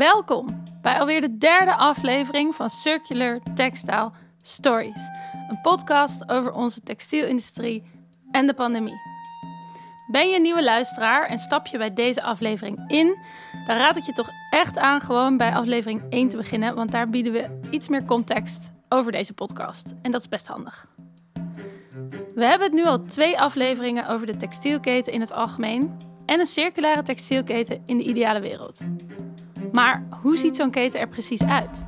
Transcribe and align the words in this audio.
Welkom 0.00 0.62
bij 0.82 0.98
alweer 0.98 1.20
de 1.20 1.38
derde 1.38 1.74
aflevering 1.76 2.54
van 2.54 2.70
Circular 2.70 3.40
Textile 3.54 4.10
Stories. 4.42 5.08
Een 5.48 5.60
podcast 5.62 6.30
over 6.30 6.52
onze 6.52 6.82
textielindustrie 6.82 7.82
en 8.30 8.46
de 8.46 8.54
pandemie. 8.54 9.00
Ben 10.10 10.28
je 10.28 10.36
een 10.36 10.42
nieuwe 10.42 10.62
luisteraar 10.62 11.26
en 11.26 11.38
stap 11.38 11.66
je 11.66 11.78
bij 11.78 11.92
deze 11.92 12.22
aflevering 12.22 12.84
in, 12.86 13.18
dan 13.66 13.76
raad 13.76 13.96
ik 13.96 14.02
je 14.02 14.12
toch 14.12 14.28
echt 14.50 14.78
aan 14.78 15.00
gewoon 15.00 15.36
bij 15.36 15.54
aflevering 15.54 16.02
1 16.08 16.28
te 16.28 16.36
beginnen, 16.36 16.74
want 16.74 16.90
daar 16.90 17.10
bieden 17.10 17.32
we 17.32 17.60
iets 17.70 17.88
meer 17.88 18.04
context 18.04 18.72
over 18.88 19.12
deze 19.12 19.32
podcast. 19.32 19.94
En 20.02 20.10
dat 20.10 20.20
is 20.20 20.28
best 20.28 20.46
handig. 20.46 20.86
We 22.34 22.44
hebben 22.44 22.66
het 22.66 22.76
nu 22.76 22.84
al 22.84 23.04
twee 23.04 23.40
afleveringen 23.40 24.08
over 24.08 24.26
de 24.26 24.36
textielketen 24.36 25.12
in 25.12 25.20
het 25.20 25.32
algemeen 25.32 25.96
en 26.26 26.40
een 26.40 26.46
circulaire 26.46 27.02
textielketen 27.02 27.82
in 27.86 27.98
de 27.98 28.04
ideale 28.04 28.40
wereld. 28.40 28.80
Maar 29.72 30.06
hoe 30.22 30.36
ziet 30.36 30.56
zo'n 30.56 30.70
keten 30.70 31.00
er 31.00 31.08
precies 31.08 31.42
uit? 31.42 31.84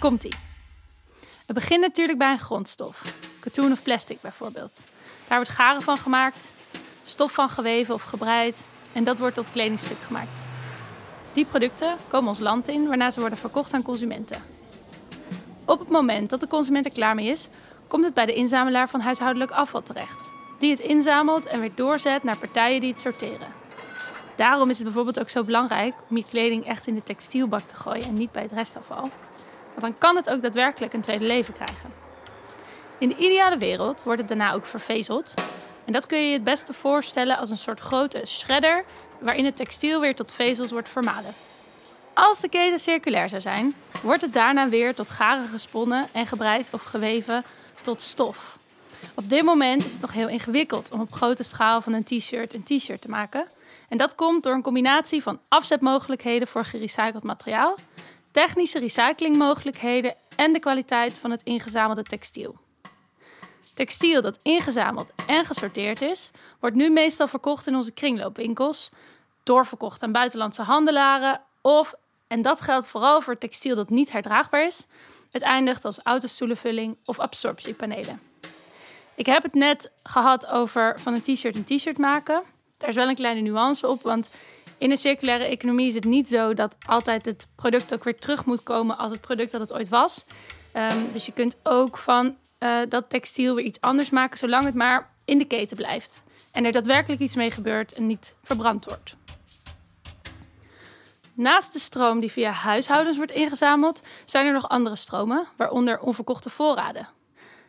Komt-ie. 0.00 0.34
Het 1.46 1.56
begint 1.56 1.80
natuurlijk 1.80 2.18
bij 2.18 2.30
een 2.30 2.38
grondstof. 2.38 3.14
Katoen 3.40 3.72
of 3.72 3.82
plastic 3.82 4.20
bijvoorbeeld. 4.20 4.80
Daar 5.28 5.36
wordt 5.36 5.52
garen 5.52 5.82
van 5.82 5.96
gemaakt, 5.96 6.52
stof 7.04 7.32
van 7.32 7.48
geweven 7.48 7.94
of 7.94 8.02
gebreid 8.02 8.64
en 8.92 9.04
dat 9.04 9.18
wordt 9.18 9.34
tot 9.34 9.50
kledingstuk 9.50 10.00
gemaakt. 10.00 10.40
Die 11.32 11.44
producten 11.44 11.96
komen 12.08 12.28
ons 12.28 12.38
land 12.38 12.68
in, 12.68 12.88
waarna 12.88 13.10
ze 13.10 13.20
worden 13.20 13.38
verkocht 13.38 13.74
aan 13.74 13.82
consumenten. 13.82 14.42
Op 15.64 15.78
het 15.78 15.88
moment 15.88 16.30
dat 16.30 16.40
de 16.40 16.46
consument 16.46 16.86
er 16.86 16.92
klaar 16.92 17.14
mee 17.14 17.26
is, 17.26 17.48
komt 17.86 18.04
het 18.04 18.14
bij 18.14 18.26
de 18.26 18.34
inzamelaar 18.34 18.88
van 18.88 19.00
huishoudelijk 19.00 19.50
afval 19.50 19.82
terecht, 19.82 20.30
die 20.58 20.70
het 20.70 20.80
inzamelt 20.80 21.46
en 21.46 21.60
weer 21.60 21.74
doorzet 21.74 22.22
naar 22.22 22.36
partijen 22.36 22.80
die 22.80 22.90
het 22.90 23.00
sorteren. 23.00 23.66
Daarom 24.38 24.70
is 24.70 24.76
het 24.76 24.84
bijvoorbeeld 24.84 25.20
ook 25.20 25.28
zo 25.28 25.44
belangrijk 25.44 25.94
om 26.08 26.16
je 26.16 26.24
kleding 26.30 26.66
echt 26.66 26.86
in 26.86 26.94
de 26.94 27.02
textielbak 27.02 27.60
te 27.60 27.74
gooien 27.74 28.04
en 28.04 28.14
niet 28.14 28.32
bij 28.32 28.42
het 28.42 28.52
restafval. 28.52 29.00
Want 29.68 29.80
dan 29.80 29.98
kan 29.98 30.16
het 30.16 30.30
ook 30.30 30.42
daadwerkelijk 30.42 30.92
een 30.92 31.00
tweede 31.00 31.24
leven 31.24 31.54
krijgen. 31.54 31.92
In 32.98 33.08
de 33.08 33.16
ideale 33.16 33.58
wereld 33.58 34.02
wordt 34.02 34.20
het 34.20 34.28
daarna 34.28 34.52
ook 34.52 34.66
vervezeld. 34.66 35.34
En 35.84 35.92
dat 35.92 36.06
kun 36.06 36.18
je 36.18 36.26
je 36.26 36.32
het 36.32 36.44
beste 36.44 36.72
voorstellen 36.72 37.38
als 37.38 37.50
een 37.50 37.56
soort 37.56 37.80
grote 37.80 38.22
shredder 38.26 38.84
waarin 39.18 39.44
het 39.44 39.56
textiel 39.56 40.00
weer 40.00 40.14
tot 40.14 40.32
vezels 40.32 40.70
wordt 40.70 40.88
vermalen. 40.88 41.34
Als 42.12 42.40
de 42.40 42.48
keten 42.48 42.78
circulair 42.78 43.28
zou 43.28 43.40
zijn, 43.40 43.74
wordt 44.02 44.22
het 44.22 44.32
daarna 44.32 44.68
weer 44.68 44.94
tot 44.94 45.10
garen 45.10 45.48
gesponnen 45.48 46.06
en 46.12 46.26
gebreid 46.26 46.66
of 46.70 46.82
geweven 46.82 47.44
tot 47.80 48.02
stof. 48.02 48.58
Op 49.14 49.28
dit 49.28 49.42
moment 49.42 49.84
is 49.84 49.92
het 49.92 50.00
nog 50.00 50.12
heel 50.12 50.28
ingewikkeld 50.28 50.90
om 50.90 51.00
op 51.00 51.12
grote 51.12 51.42
schaal 51.42 51.80
van 51.80 51.92
een 51.92 52.04
t-shirt 52.04 52.54
een 52.54 52.62
t-shirt 52.62 53.00
te 53.00 53.08
maken. 53.08 53.46
En 53.88 53.96
dat 53.98 54.14
komt 54.14 54.42
door 54.42 54.54
een 54.54 54.62
combinatie 54.62 55.22
van 55.22 55.40
afzetmogelijkheden 55.48 56.48
voor 56.48 56.64
gerecycled 56.64 57.22
materiaal, 57.22 57.74
technische 58.30 58.78
recyclingmogelijkheden 58.78 60.14
en 60.36 60.52
de 60.52 60.58
kwaliteit 60.58 61.18
van 61.18 61.30
het 61.30 61.42
ingezamelde 61.42 62.02
textiel. 62.02 62.56
Textiel 63.74 64.22
dat 64.22 64.38
ingezameld 64.42 65.12
en 65.26 65.44
gesorteerd 65.44 66.02
is, 66.02 66.30
wordt 66.60 66.76
nu 66.76 66.90
meestal 66.90 67.28
verkocht 67.28 67.66
in 67.66 67.76
onze 67.76 67.92
kringloopwinkels, 67.92 68.90
doorverkocht 69.42 70.02
aan 70.02 70.12
buitenlandse 70.12 70.62
handelaren 70.62 71.40
of, 71.60 71.94
en 72.26 72.42
dat 72.42 72.60
geldt 72.60 72.86
vooral 72.86 73.20
voor 73.20 73.38
textiel 73.38 73.74
dat 73.74 73.90
niet 73.90 74.12
herdraagbaar 74.12 74.66
is, 74.66 74.86
het 75.30 75.42
eindigt 75.42 75.84
als 75.84 76.00
autostoelenvulling 76.02 76.96
of 77.04 77.18
absorptiepanelen. 77.18 78.20
Ik 79.14 79.26
heb 79.26 79.42
het 79.42 79.54
net 79.54 79.90
gehad 80.02 80.46
over 80.46 81.00
van 81.00 81.14
een 81.14 81.20
t-shirt 81.22 81.56
een 81.56 81.64
t-shirt 81.64 81.98
maken. 81.98 82.42
Daar 82.78 82.88
is 82.88 82.94
wel 82.94 83.08
een 83.08 83.14
kleine 83.14 83.40
nuance 83.40 83.88
op, 83.88 84.02
want 84.02 84.28
in 84.78 84.90
een 84.90 84.96
circulaire 84.96 85.44
economie 85.44 85.88
is 85.88 85.94
het 85.94 86.04
niet 86.04 86.28
zo 86.28 86.54
dat 86.54 86.76
altijd 86.86 87.24
het 87.24 87.46
product 87.56 87.94
ook 87.94 88.04
weer 88.04 88.18
terug 88.18 88.44
moet 88.44 88.62
komen 88.62 88.98
als 88.98 89.12
het 89.12 89.20
product 89.20 89.50
dat 89.50 89.60
het 89.60 89.72
ooit 89.72 89.88
was. 89.88 90.24
Ehm, 90.72 90.98
dus 91.12 91.26
je 91.26 91.32
kunt 91.32 91.56
ook 91.62 91.98
van 91.98 92.36
uh, 92.60 92.78
dat 92.88 93.10
textiel 93.10 93.54
weer 93.54 93.64
iets 93.64 93.80
anders 93.80 94.10
maken, 94.10 94.38
zolang 94.38 94.64
het 94.64 94.74
maar 94.74 95.10
in 95.24 95.38
de 95.38 95.44
keten 95.44 95.76
blijft. 95.76 96.24
En 96.52 96.64
er 96.64 96.72
daadwerkelijk 96.72 97.20
iets 97.20 97.36
mee 97.36 97.50
gebeurt 97.50 97.92
en 97.92 98.06
niet 98.06 98.34
verbrand 98.42 98.84
wordt. 98.84 99.14
Naast 101.34 101.72
de 101.72 101.78
stroom 101.78 102.20
die 102.20 102.32
via 102.32 102.50
huishoudens 102.50 103.16
wordt 103.16 103.32
ingezameld, 103.32 104.02
zijn 104.24 104.46
er 104.46 104.52
nog 104.52 104.68
andere 104.68 104.96
stromen, 104.96 105.46
waaronder 105.56 106.00
onverkochte 106.00 106.50
voorraden. 106.50 107.08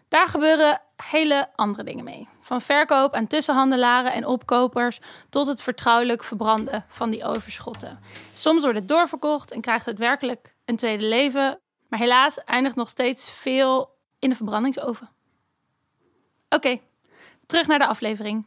Daar 0.07 0.27
gebeuren 0.27 0.81
hele 0.95 1.49
andere 1.55 1.83
dingen 1.83 2.03
mee. 2.03 2.27
Van 2.49 2.61
verkoop 2.61 3.13
aan 3.13 3.27
tussenhandelaren 3.27 4.13
en 4.13 4.25
opkopers 4.25 4.99
tot 5.29 5.47
het 5.47 5.61
vertrouwelijk 5.61 6.23
verbranden 6.23 6.85
van 6.87 7.09
die 7.09 7.23
overschotten. 7.23 7.99
Soms 8.33 8.61
wordt 8.61 8.77
het 8.77 8.87
doorverkocht 8.87 9.51
en 9.51 9.61
krijgt 9.61 9.85
het 9.85 9.97
werkelijk 9.97 10.55
een 10.65 10.75
tweede 10.75 11.03
leven, 11.03 11.59
maar 11.87 11.99
helaas 11.99 12.43
eindigt 12.43 12.75
nog 12.75 12.89
steeds 12.89 13.31
veel 13.31 13.95
in 14.19 14.29
de 14.29 14.35
verbrandingsoven. 14.35 15.09
Oké, 16.49 16.79
terug 17.45 17.67
naar 17.67 17.79
de 17.79 17.87
aflevering. 17.87 18.45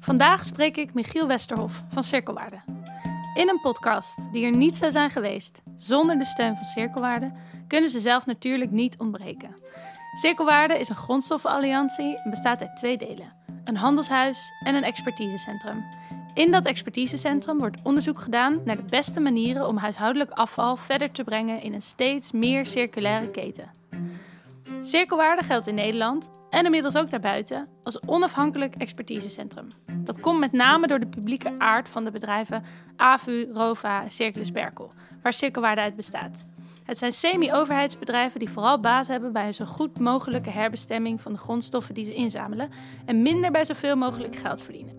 Vandaag 0.00 0.44
spreek 0.44 0.76
ik 0.76 0.94
Michiel 0.94 1.26
Westerhof 1.26 1.82
van 1.88 2.02
Cirkelwaarde. 2.02 2.60
In 3.34 3.48
een 3.48 3.60
podcast 3.60 4.32
die 4.32 4.44
er 4.44 4.56
niet 4.56 4.76
zou 4.76 4.90
zijn 4.90 5.10
geweest 5.10 5.62
zonder 5.76 6.18
de 6.18 6.24
steun 6.24 6.56
van 6.56 6.66
Cirkelwaarde, 6.66 7.32
kunnen 7.68 7.90
ze 7.90 8.00
zelf 8.00 8.26
natuurlijk 8.26 8.70
niet 8.70 8.98
ontbreken. 8.98 9.56
Cirkelwaarde 10.14 10.78
is 10.78 10.88
een 10.88 10.96
grondstoffenalliantie 10.96 12.22
en 12.22 12.30
bestaat 12.30 12.60
uit 12.60 12.76
twee 12.76 12.96
delen: 12.96 13.32
een 13.64 13.76
handelshuis 13.76 14.52
en 14.64 14.74
een 14.74 14.84
expertisecentrum. 14.84 15.84
In 16.34 16.50
dat 16.50 16.66
expertisecentrum 16.66 17.58
wordt 17.58 17.80
onderzoek 17.82 18.20
gedaan 18.20 18.60
naar 18.64 18.76
de 18.76 18.84
beste 18.88 19.20
manieren 19.20 19.68
om 19.68 19.76
huishoudelijk 19.76 20.30
afval 20.30 20.76
verder 20.76 21.10
te 21.10 21.24
brengen 21.24 21.62
in 21.62 21.74
een 21.74 21.82
steeds 21.82 22.32
meer 22.32 22.66
circulaire 22.66 23.30
keten. 23.30 23.70
Cirkelwaarde 24.80 25.42
geldt 25.42 25.66
in 25.66 25.74
Nederland 25.74 26.30
en 26.50 26.64
inmiddels 26.64 26.96
ook 26.96 27.10
daarbuiten 27.10 27.68
als 27.82 28.02
onafhankelijk 28.06 28.74
expertisecentrum. 28.74 29.66
Dat 29.86 30.20
komt 30.20 30.38
met 30.38 30.52
name 30.52 30.86
door 30.86 31.00
de 31.00 31.06
publieke 31.06 31.54
aard 31.58 31.88
van 31.88 32.04
de 32.04 32.10
bedrijven 32.10 32.64
AVU, 32.96 33.48
ROVA 33.52 34.02
en 34.02 34.10
Circulus 34.10 34.52
Berkel, 34.52 34.92
waar 35.22 35.32
Cirkelwaarde 35.32 35.80
uit 35.80 35.96
bestaat. 35.96 36.44
Het 36.88 36.98
zijn 36.98 37.12
semi-overheidsbedrijven 37.12 38.38
die 38.38 38.50
vooral 38.50 38.80
baat 38.80 39.06
hebben 39.06 39.32
bij 39.32 39.46
een 39.46 39.54
zo 39.54 39.64
goed 39.64 39.98
mogelijke 39.98 40.50
herbestemming 40.50 41.20
van 41.20 41.32
de 41.32 41.38
grondstoffen 41.38 41.94
die 41.94 42.04
ze 42.04 42.14
inzamelen 42.14 42.70
en 43.04 43.22
minder 43.22 43.50
bij 43.50 43.64
zoveel 43.64 43.96
mogelijk 43.96 44.36
geld 44.36 44.62
verdienen. 44.62 44.94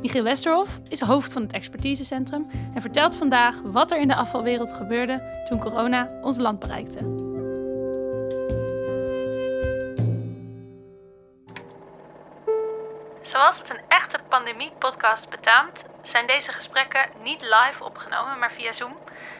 Michiel 0.00 0.22
Westerhof 0.22 0.80
is 0.88 1.00
hoofd 1.00 1.32
van 1.32 1.42
het 1.42 1.52
expertisecentrum 1.52 2.46
en 2.74 2.80
vertelt 2.80 3.14
vandaag 3.14 3.60
wat 3.60 3.92
er 3.92 4.00
in 4.00 4.08
de 4.08 4.14
afvalwereld 4.14 4.72
gebeurde 4.72 5.44
toen 5.48 5.58
corona 5.58 6.10
ons 6.22 6.38
land 6.38 6.58
bereikte. 6.58 7.33
Zoals 13.24 13.58
het 13.58 13.70
een 13.70 13.80
echte 13.88 14.18
pandemie-podcast 14.28 15.30
betaamt, 15.30 15.84
zijn 16.02 16.26
deze 16.26 16.52
gesprekken 16.52 17.08
niet 17.22 17.42
live 17.42 17.84
opgenomen, 17.84 18.38
maar 18.38 18.52
via 18.52 18.72
Zoom. 18.72 18.96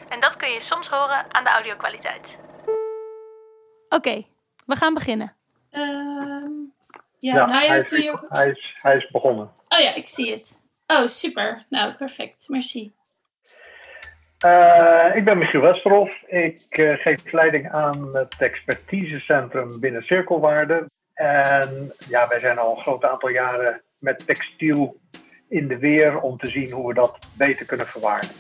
En 0.08 0.20
dat 0.20 0.36
kun 0.36 0.50
je 0.50 0.60
soms 0.60 0.88
horen 0.88 1.34
aan 1.34 1.44
de 1.44 1.50
audiokwaliteit. 1.50 2.38
Oké, 3.88 4.24
we 4.66 4.76
gaan 4.76 4.94
beginnen. 4.94 5.36
Ehm, 5.70 6.52
ja, 7.18 7.34
nou 7.34 7.50
ja, 7.50 7.66
hij, 7.66 7.80
is, 7.80 7.90
hij, 8.28 8.50
is, 8.50 8.74
hij 8.82 8.96
is 8.96 9.10
begonnen. 9.10 9.50
Oh 9.68 9.78
ja, 9.78 9.94
ik 9.94 10.08
zie 10.08 10.30
het. 10.30 10.60
Oh, 10.86 11.06
super. 11.06 11.64
Nou, 11.68 11.92
perfect. 11.92 12.48
Merci. 12.48 12.92
Uh, 14.44 15.12
ik 15.14 15.24
ben 15.24 15.38
Michiel 15.38 15.60
Westerhof. 15.60 16.22
Ik 16.26 16.78
uh, 16.78 16.96
geef 16.96 17.32
leiding 17.32 17.72
aan 17.72 18.16
het 18.16 18.34
expertisecentrum 18.38 19.80
binnen 19.80 20.02
Cirkelwaarde. 20.02 20.86
En 21.14 21.92
ja, 22.08 22.28
wij 22.28 22.40
zijn 22.40 22.58
al 22.58 22.76
een 22.76 22.82
groot 22.82 23.04
aantal 23.04 23.28
jaren 23.28 23.82
met 23.98 24.26
textiel 24.26 25.00
in 25.48 25.68
de 25.68 25.78
weer 25.78 26.20
om 26.20 26.38
te 26.38 26.50
zien 26.50 26.70
hoe 26.70 26.88
we 26.88 26.94
dat 26.94 27.18
beter 27.36 27.66
kunnen 27.66 27.86
verwaarden. 27.86 28.30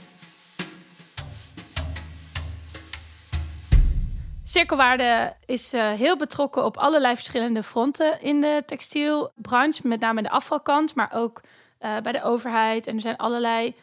Cirkelwaarde 4.44 5.36
is 5.46 5.74
uh, 5.74 5.92
heel 5.92 6.16
betrokken 6.16 6.64
op 6.64 6.76
allerlei 6.76 7.14
verschillende 7.14 7.62
fronten 7.62 8.20
in 8.20 8.40
de 8.40 8.62
textielbranche, 8.66 9.88
met 9.88 10.00
name 10.00 10.22
de 10.22 10.30
afvalkant, 10.30 10.94
maar 10.94 11.10
ook 11.12 11.40
uh, 11.80 12.00
bij 12.00 12.12
de 12.12 12.22
overheid. 12.22 12.86
En 12.86 12.94
er 12.94 13.00
zijn 13.00 13.16
allerlei 13.16 13.76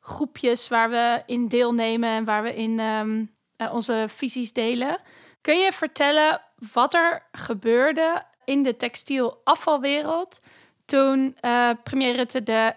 groepjes 0.00 0.68
waar 0.68 0.90
we 0.90 1.22
in 1.26 1.48
deelnemen 1.48 2.08
en 2.08 2.24
waar 2.24 2.42
we 2.42 2.54
in 2.54 2.78
um, 2.78 3.34
uh, 3.56 3.74
onze 3.74 4.04
visies 4.08 4.52
delen. 4.52 4.98
Kun 5.40 5.58
je 5.58 5.72
vertellen 5.72 6.40
wat 6.72 6.94
er 6.94 7.22
gebeurde 7.32 8.22
in 8.46 8.62
de 8.62 8.76
textielafvalwereld 8.76 10.40
toen 10.84 11.36
premier 11.82 12.16
Rutte 12.16 12.42
de 12.42 12.74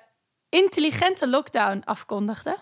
intelligente 0.49 1.29
lockdown 1.29 1.81
afkondigde? 1.85 2.57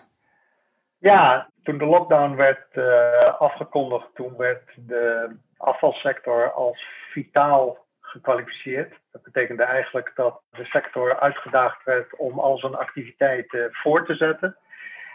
Ja, 0.98 1.50
toen 1.62 1.78
de 1.78 1.84
lockdown 1.84 2.34
werd 2.34 2.76
uh, 2.76 3.40
afgekondigd, 3.40 4.06
toen 4.14 4.36
werd 4.36 4.62
de 4.76 5.36
afvalsector 5.56 6.52
als 6.52 6.86
vitaal 7.10 7.86
gekwalificeerd. 8.00 8.94
Dat 9.12 9.22
betekende 9.22 9.62
eigenlijk 9.62 10.12
dat 10.14 10.40
de 10.50 10.64
sector 10.64 11.20
uitgedaagd 11.20 11.84
werd 11.84 12.16
om 12.16 12.38
al 12.38 12.58
zijn 12.58 12.74
activiteiten 12.74 13.68
voor 13.72 14.06
te 14.06 14.14
zetten. 14.14 14.56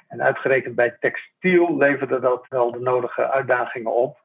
En 0.08 0.22
uitgerekend 0.22 0.76
bij 0.76 0.98
textiel 1.00 1.78
leverde 1.78 2.20
dat 2.20 2.46
wel 2.50 2.72
de 2.72 2.80
nodige 2.80 3.32
uitdagingen 3.32 3.94
op. 3.94 4.18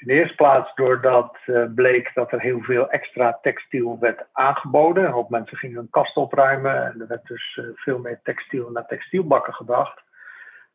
In 0.00 0.06
de 0.06 0.12
eerste 0.12 0.34
plaats 0.34 0.74
doordat 0.74 1.36
uh, 1.46 1.64
bleek 1.74 2.10
dat 2.14 2.32
er 2.32 2.40
heel 2.40 2.60
veel 2.60 2.90
extra 2.90 3.38
textiel 3.42 3.98
werd 3.98 4.26
aangeboden. 4.32 5.04
Een 5.04 5.26
mensen 5.28 5.56
gingen 5.56 5.76
hun 5.76 5.90
kast 5.90 6.16
opruimen 6.16 6.84
en 6.84 7.00
er 7.00 7.06
werd 7.06 7.26
dus 7.26 7.56
uh, 7.60 7.66
veel 7.74 7.98
meer 7.98 8.20
textiel 8.22 8.70
naar 8.70 8.86
textielbakken 8.86 9.54
gebracht. 9.54 10.02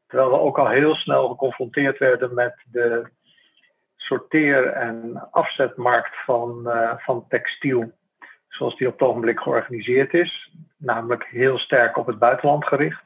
Terwijl 0.07 0.29
we 0.29 0.39
ook 0.39 0.59
al 0.59 0.69
heel 0.69 0.95
snel 0.95 1.27
geconfronteerd 1.27 1.97
werden 1.97 2.33
met 2.33 2.55
de 2.71 3.07
sorteer- 3.95 4.67
en 4.67 5.27
afzetmarkt 5.31 6.15
van, 6.25 6.61
uh, 6.65 6.93
van 6.97 7.25
textiel, 7.29 7.91
zoals 8.47 8.77
die 8.77 8.87
op 8.87 8.99
het 8.99 9.07
ogenblik 9.07 9.39
georganiseerd 9.39 10.13
is, 10.13 10.55
namelijk 10.77 11.23
heel 11.23 11.57
sterk 11.57 11.97
op 11.97 12.07
het 12.07 12.19
buitenland 12.19 12.65
gericht, 12.65 13.03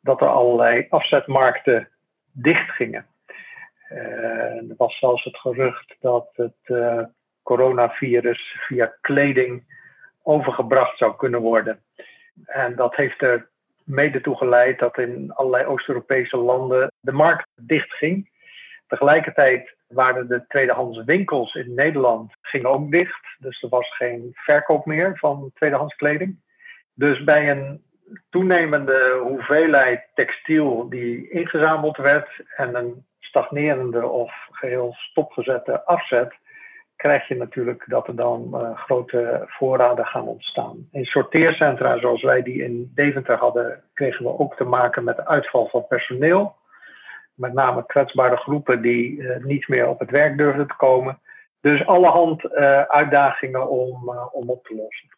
dat 0.00 0.20
er 0.20 0.28
allerlei 0.28 0.86
afzetmarkten 0.90 1.88
dichtgingen. 2.32 3.06
Uh, 3.92 4.70
er 4.70 4.74
was 4.76 4.98
zelfs 4.98 5.24
het 5.24 5.36
gerucht 5.36 5.96
dat 6.00 6.28
het 6.32 6.58
uh, 6.64 7.02
coronavirus 7.42 8.56
via 8.66 8.96
kleding 9.00 9.64
overgebracht 10.22 10.98
zou 10.98 11.16
kunnen 11.16 11.40
worden. 11.40 11.82
En 12.44 12.76
dat 12.76 12.94
heeft 12.96 13.22
er 13.22 13.48
mede 13.84 14.20
toe 14.20 14.36
geleid 14.36 14.78
dat 14.78 14.98
in 14.98 15.32
allerlei 15.32 15.64
Oost-Europese 15.64 16.36
landen 16.36 16.92
de 17.00 17.12
markt 17.12 17.48
dichtging. 17.54 18.30
Tegelijkertijd 18.86 19.74
waren 19.88 20.28
de 20.28 20.44
tweedehands 20.48 21.04
winkels 21.04 21.54
in 21.54 21.74
Nederland 21.74 22.32
gingen 22.42 22.70
ook 22.70 22.90
dicht. 22.90 23.26
Dus 23.38 23.62
er 23.62 23.68
was 23.68 23.96
geen 23.96 24.30
verkoop 24.32 24.86
meer 24.86 25.18
van 25.18 25.50
tweedehands 25.54 25.94
kleding. 25.94 26.40
Dus 26.94 27.24
bij 27.24 27.50
een 27.50 27.82
toenemende 28.30 29.20
hoeveelheid 29.22 30.08
textiel 30.14 30.88
die 30.88 31.30
ingezameld 31.30 31.96
werd 31.96 32.28
en 32.56 32.74
een 32.74 33.04
stagnerende 33.30 34.06
of 34.06 34.32
geheel 34.50 34.94
stopgezette 34.96 35.84
afzet, 35.84 36.34
krijg 36.96 37.28
je 37.28 37.36
natuurlijk 37.36 37.84
dat 37.86 38.06
er 38.06 38.16
dan 38.16 38.50
uh, 38.52 38.78
grote 38.78 39.44
voorraden 39.46 40.06
gaan 40.06 40.26
ontstaan. 40.26 40.88
In 40.92 41.04
sorteercentra 41.04 41.98
zoals 41.98 42.22
wij 42.22 42.42
die 42.42 42.62
in 42.62 42.92
Deventer 42.94 43.36
hadden, 43.36 43.82
kregen 43.94 44.24
we 44.24 44.38
ook 44.38 44.56
te 44.56 44.64
maken 44.64 45.04
met 45.04 45.16
de 45.16 45.26
uitval 45.26 45.68
van 45.68 45.86
personeel. 45.86 46.56
Met 47.34 47.52
name 47.52 47.86
kwetsbare 47.86 48.36
groepen 48.36 48.82
die 48.82 49.16
uh, 49.16 49.44
niet 49.44 49.68
meer 49.68 49.88
op 49.88 49.98
het 49.98 50.10
werk 50.10 50.36
durfden 50.36 50.66
te 50.66 50.76
komen. 50.76 51.18
Dus 51.60 51.86
allerhand 51.86 52.44
uh, 52.44 52.82
uitdagingen 52.82 53.68
om, 53.68 54.08
om 54.32 54.50
op 54.50 54.66
te 54.66 54.76
lossen. 54.76 55.08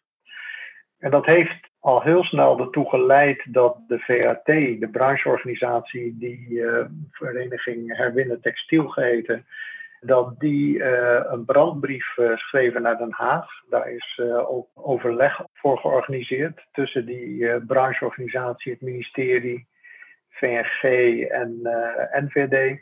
En 0.99 1.11
dat 1.11 1.25
heeft 1.25 1.71
al 1.83 2.01
heel 2.01 2.23
snel 2.23 2.59
ertoe 2.59 2.89
geleid 2.89 3.53
dat 3.53 3.77
de 3.87 3.99
VAT, 3.99 4.45
de 4.45 4.89
brancheorganisatie, 4.91 6.17
die 6.17 6.63
Vereniging 7.11 7.97
Herwinnen 7.97 8.41
Textiel 8.41 8.87
geheten, 8.87 9.45
dat 9.99 10.39
die 10.39 10.77
uh, 10.77 11.21
een 11.23 11.45
brandbrief 11.45 12.17
uh, 12.17 12.37
schreven 12.37 12.81
naar 12.81 12.97
Den 12.97 13.11
Haag. 13.11 13.47
Daar 13.69 13.91
is 13.91 14.19
ook 14.47 14.67
overleg 14.73 15.41
voor 15.53 15.77
georganiseerd 15.77 16.65
tussen 16.71 17.05
die 17.05 17.65
brancheorganisatie, 17.65 18.71
het 18.71 18.81
ministerie, 18.81 19.67
VNG 20.29 21.21
en 21.21 21.59
NVD. 22.11 22.81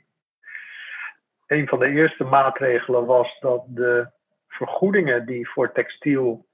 Een 1.48 1.68
van 1.68 1.80
de 1.80 1.89
eerste 1.89 2.24
maatregelen 2.24 3.06
was 3.06 3.39
dat 3.39 3.63
de 3.68 4.07
vergoedingen 4.48 5.25
die 5.25 5.50
voor 5.50 5.71
textiel 5.71 6.45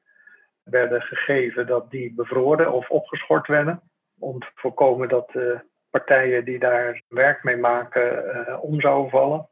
werden 0.70 1.02
gegeven, 1.02 1.68
dat 1.68 1.92
die 1.92 2.14
bevroren 2.14 2.72
of 2.72 2.90
opgeschort 2.90 3.48
werden. 3.48 3.82
Om 4.20 4.40
te 4.40 4.48
voorkomen 4.56 5.10
dat 5.10 5.32
de 5.32 5.60
partijen 5.90 6.46
die 6.46 6.60
daar 6.60 7.02
werk 7.08 7.44
mee 7.44 7.58
maken 7.58 8.62
om 8.62 8.82
zouden 8.82 9.10
vallen. 9.10 9.50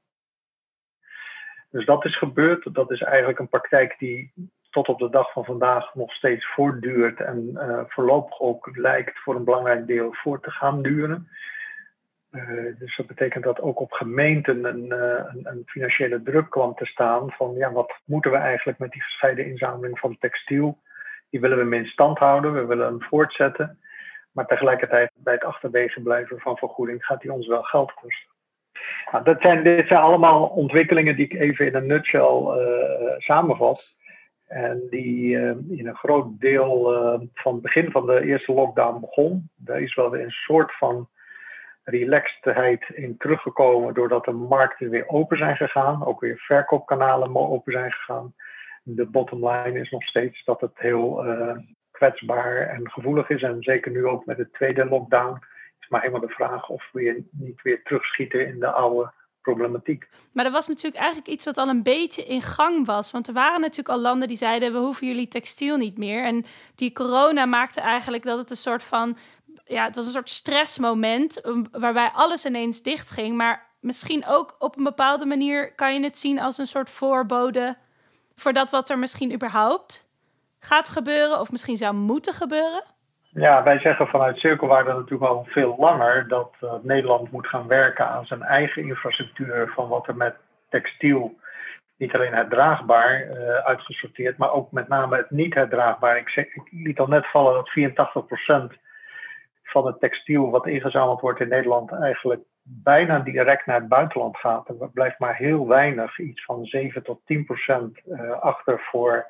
Dus 1.70 1.86
dat 1.86 2.06
is 2.06 2.18
gebeurd. 2.18 2.74
Dat 2.74 2.92
is 2.92 3.02
eigenlijk 3.02 3.40
een 3.40 3.50
praktijk 3.50 3.96
die 4.00 4.34
tot 4.76 4.88
op 4.88 5.00
de 5.00 5.10
dag 5.10 5.32
van 5.32 5.46
vandaag 5.46 5.96
nog 5.96 6.14
steeds 6.14 6.46
voortduurt 6.54 7.20
en 7.20 7.50
uh, 7.54 7.82
voorlopig 7.88 8.40
ook 8.40 8.70
lijkt 8.78 9.20
voor 9.20 9.36
een 9.36 9.44
belangrijk 9.44 9.88
deel 9.88 10.14
voor 10.14 10.42
te 10.42 10.52
gaan 10.52 10.82
duren. 10.82 11.28
Uh, 12.32 12.80
dus 12.80 12.96
dat 12.98 13.08
betekent 13.08 13.44
dat 13.44 13.62
ook 13.62 13.80
op 13.80 13.92
gemeenten 13.92 14.64
een, 14.64 14.92
een, 14.92 15.40
een, 15.44 15.64
financiële 15.66 16.22
druk 16.22 16.50
kwam 16.50 16.76
te 16.76 16.86
staan 16.86 17.32
van 17.32 17.54
ja, 17.54 17.72
wat 17.72 18.00
moeten 18.06 18.32
we 18.32 18.38
eigenlijk 18.38 18.78
met 18.78 18.92
die 18.92 19.02
gescheiden 19.02 19.46
inzameling 19.46 20.00
van 20.00 20.18
textiel? 20.20 20.78
Die 21.36 21.44
willen 21.44 21.58
we 21.58 21.64
hem 21.64 21.84
in 21.84 21.86
stand 21.86 22.18
houden, 22.18 22.54
we 22.54 22.66
willen 22.66 22.86
hem 22.86 23.02
voortzetten. 23.02 23.80
Maar 24.32 24.46
tegelijkertijd 24.46 25.12
bij 25.16 25.34
het 25.34 25.44
achterwege 25.44 26.02
blijven 26.02 26.40
van 26.40 26.58
vergoeding 26.58 27.06
gaat 27.06 27.22
die 27.22 27.34
ons 27.34 27.48
wel 27.48 27.62
geld 27.62 27.94
kosten. 27.94 28.30
Nou, 29.12 29.24
dat 29.24 29.42
zijn, 29.42 29.64
dit 29.64 29.88
zijn 29.88 30.00
allemaal 30.00 30.46
ontwikkelingen 30.46 31.16
die 31.16 31.26
ik 31.26 31.40
even 31.40 31.66
in 31.66 31.76
een 31.76 31.86
nutshell 31.86 32.22
uh, 32.22 33.18
samenvat. 33.18 33.96
En 34.48 34.88
die 34.90 35.36
uh, 35.36 35.78
in 35.80 35.88
een 35.88 35.96
groot 35.96 36.40
deel 36.40 36.94
uh, 36.94 37.20
van 37.34 37.54
het 37.54 37.62
begin 37.62 37.92
van 37.92 38.06
de 38.06 38.26
eerste 38.26 38.54
lockdown 38.54 39.00
begon. 39.00 39.50
Daar 39.56 39.82
is 39.82 39.96
wel 39.96 40.10
weer 40.10 40.24
een 40.24 40.32
soort 40.32 40.78
van 40.78 41.10
relaxedheid 41.84 42.90
in 42.94 43.18
teruggekomen 43.18 43.94
doordat 43.94 44.26
de 44.26 44.32
markten 44.32 44.90
weer 44.90 45.08
open 45.08 45.38
zijn 45.38 45.56
gegaan. 45.56 46.06
Ook 46.06 46.20
weer 46.20 46.38
verkoopkanalen 46.38 47.36
open 47.36 47.72
zijn 47.72 47.92
gegaan. 47.92 48.34
De 48.88 49.06
bottom 49.06 49.50
line 49.50 49.80
is 49.80 49.90
nog 49.92 50.04
steeds 50.04 50.44
dat 50.44 50.62
het 50.62 50.72
heel 50.76 51.26
kwetsbaar 51.92 52.58
en 52.58 52.92
gevoelig 52.92 53.30
is. 53.30 53.42
En 53.42 53.64
zeker 53.64 53.92
nu 53.92 54.06
ook 54.06 54.26
met 54.26 54.38
de 54.38 54.50
tweede 54.52 54.86
lockdown 54.86 55.40
is 55.80 55.88
maar 55.88 56.02
helemaal 56.02 56.28
de 56.28 56.34
vraag 56.34 56.70
of 56.70 56.90
we 56.92 57.24
niet 57.32 57.62
weer 57.62 57.84
terugschieten 57.84 58.48
in 58.48 58.60
de 58.60 58.72
oude 58.72 59.12
problematiek. 59.42 60.08
Maar 60.32 60.46
er 60.46 60.52
was 60.52 60.68
natuurlijk 60.68 60.96
eigenlijk 60.96 61.28
iets 61.28 61.46
wat 61.46 61.58
al 61.58 61.68
een 61.68 61.84
beetje 61.84 62.26
in 62.26 62.42
gang 62.42 62.86
was. 62.86 63.12
Want 63.12 63.28
er 63.28 63.34
waren 63.34 63.62
natuurlijk 63.62 63.90
al 63.90 64.02
landen 64.02 64.28
die 64.28 64.38
zeiden: 64.38 64.72
we 64.72 64.78
hoeven 64.78 65.08
jullie 65.08 65.28
textiel 65.28 65.78
niet 65.78 65.98
meer. 65.98 66.24
En 66.24 66.46
die 66.76 66.92
corona 66.92 67.46
maakte 67.46 67.82
eigenlijk 67.82 68.24
dat 68.24 68.38
het 68.38 68.50
een 68.50 68.56
soort 68.56 68.84
van. 68.84 69.18
Ja, 69.66 69.86
het 69.86 69.96
was 69.96 70.06
een 70.06 70.12
soort 70.12 70.30
stressmoment 70.30 71.42
waarbij 71.72 72.10
alles 72.14 72.46
ineens 72.46 72.82
dichtging. 72.82 73.38
Maar 73.38 73.70
misschien 73.80 74.26
ook 74.26 74.56
op 74.60 74.78
een 74.78 74.84
bepaalde 74.84 75.26
manier 75.26 75.76
kan 75.76 75.94
je 75.94 76.04
het 76.04 76.18
zien 76.18 76.40
als 76.40 76.58
een 76.58 76.68
soort 76.68 76.90
voorbode 76.90 77.78
voor 78.36 78.54
dat 78.54 78.70
wat 78.70 78.90
er 78.90 79.00
misschien 79.00 79.34
überhaupt 79.34 80.10
gaat 80.60 80.90
gebeuren, 80.90 81.40
of 81.40 81.52
misschien 81.52 81.78
zou 81.78 81.94
moeten 81.96 82.34
gebeuren. 82.34 82.84
Ja, 83.30 83.64
wij 83.64 83.80
zeggen 83.80 84.08
vanuit 84.08 84.38
Cirkelwaarde 84.38 84.94
natuurlijk 84.94 85.32
al 85.32 85.46
veel 85.50 85.76
langer 85.80 86.28
dat 86.28 86.54
uh, 86.64 86.74
Nederland 86.82 87.32
moet 87.32 87.48
gaan 87.48 87.68
werken 87.68 88.08
aan 88.08 88.26
zijn 88.26 88.42
eigen 88.42 88.84
infrastructuur 88.84 89.72
van 89.76 89.88
wat 89.88 90.08
er 90.08 90.16
met 90.16 90.36
textiel, 90.70 91.36
niet 91.98 92.14
alleen 92.14 92.34
herdraagbaar 92.34 93.28
uh, 93.28 93.56
uitgesorteerd, 93.56 94.38
maar 94.38 94.52
ook 94.52 94.72
met 94.72 94.88
name 94.88 95.18
het 95.18 95.30
niet 95.30 95.54
herdraagbaar. 95.54 96.18
Ik, 96.18 96.36
ik 96.36 96.68
liet 96.72 97.00
al 97.00 97.08
net 97.08 97.28
vallen 97.28 97.54
dat 97.54 97.70
84% 98.74 98.80
van 99.64 99.86
het 99.86 100.00
textiel 100.00 100.50
wat 100.50 100.68
ingezameld 100.68 101.22
wordt 101.22 101.40
in 101.40 101.48
Nederland 101.48 101.92
eigenlijk 101.92 102.42
bijna 102.68 103.20
direct 103.20 103.66
naar 103.66 103.80
het 103.80 103.88
buitenland 103.88 104.38
gaat. 104.38 104.70
Er 104.70 104.90
blijft 104.94 105.20
maar 105.20 105.36
heel 105.36 105.68
weinig, 105.68 106.20
iets 106.20 106.46
van 106.46 106.66
7 106.66 107.04
tot 107.04 107.20
10% 107.20 107.26
uh, 108.06 108.32
achter 108.32 108.80
voor 108.80 109.26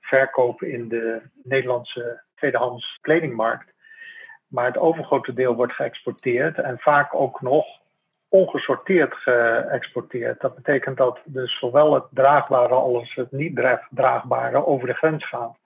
verkoop 0.00 0.62
in 0.62 0.88
de 0.88 1.22
Nederlandse 1.42 2.22
tweedehands 2.34 2.98
kledingmarkt. 3.00 3.72
Maar 4.46 4.66
het 4.66 4.78
overgrote 4.78 5.32
deel 5.32 5.54
wordt 5.54 5.72
geëxporteerd 5.72 6.58
en 6.58 6.78
vaak 6.78 7.14
ook 7.14 7.40
nog 7.40 7.66
ongesorteerd 8.28 9.14
geëxporteerd. 9.14 10.40
Dat 10.40 10.54
betekent 10.54 10.96
dat 10.96 11.20
dus 11.24 11.58
zowel 11.58 11.94
het 11.94 12.04
draagbare 12.10 12.74
als 12.74 13.14
het 13.14 13.32
niet 13.32 13.78
draagbare 13.90 14.66
over 14.66 14.86
de 14.86 14.94
grens 14.94 15.28
gaat. 15.28 15.56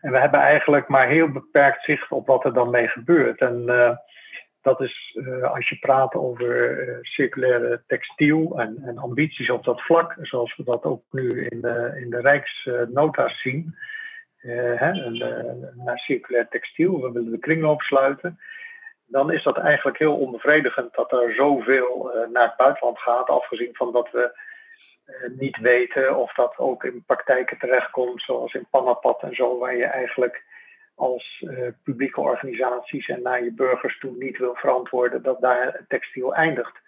En 0.00 0.12
we 0.12 0.18
hebben 0.18 0.40
eigenlijk 0.40 0.88
maar 0.88 1.08
heel 1.08 1.28
beperkt 1.28 1.84
zicht 1.84 2.10
op 2.10 2.26
wat 2.26 2.44
er 2.44 2.52
dan 2.52 2.70
mee 2.70 2.88
gebeurt. 2.88 3.40
En 3.40 3.62
uh, 3.66 3.96
dat 4.64 4.80
is 4.80 5.16
uh, 5.18 5.52
als 5.52 5.68
je 5.68 5.78
praat 5.78 6.14
over 6.14 6.78
uh, 6.88 6.98
circulaire 7.02 7.82
textiel 7.86 8.60
en, 8.60 8.82
en, 8.84 8.98
ambities 8.98 9.50
op 9.50 9.64
dat 9.64 9.80
vlak, 9.80 10.16
zoals 10.20 10.56
we 10.56 10.64
dat 10.64 10.82
ook 10.84 11.02
nu 11.10 11.46
in 11.46 11.60
de, 11.60 12.00
in 12.02 12.10
de 12.10 12.20
Rijksnota's 12.20 13.40
zien 13.40 13.74
uh, 14.42 14.80
hè, 14.80 15.10
naar 15.74 15.98
circulair 15.98 16.48
textiel, 16.48 17.00
we 17.00 17.12
willen 17.12 17.30
de 17.30 17.38
kringloop 17.38 17.80
sluiten. 17.80 18.38
Dan 19.06 19.32
is 19.32 19.42
dat 19.42 19.58
eigenlijk 19.58 19.98
heel 19.98 20.16
onbevredigend 20.16 20.94
dat 20.94 21.12
er 21.12 21.34
zoveel 21.34 22.10
naar 22.32 22.46
het 22.46 22.56
buitenland 22.56 22.98
gaat, 22.98 23.28
afgezien 23.28 23.74
van 23.74 23.92
dat 23.92 24.10
we 24.10 24.38
niet 25.36 25.58
weten 25.58 26.16
of 26.16 26.34
dat 26.34 26.58
ook 26.58 26.84
in 26.84 27.04
praktijken 27.06 27.58
terechtkomt, 27.58 28.22
zoals 28.22 28.54
in 28.54 28.66
Panapat 28.70 29.22
en 29.22 29.34
zo, 29.34 29.58
waar 29.58 29.76
je 29.76 29.84
eigenlijk 29.84 30.42
als 30.94 31.44
publieke 31.82 32.20
organisaties 32.20 33.08
en 33.08 33.22
naar 33.22 33.44
je 33.44 33.52
burgers 33.52 33.98
toe 33.98 34.16
niet 34.16 34.38
wil 34.38 34.54
verantwoorden 34.54 35.22
dat 35.22 35.40
daar 35.40 35.84
textiel 35.88 36.34
eindigt. 36.34 36.82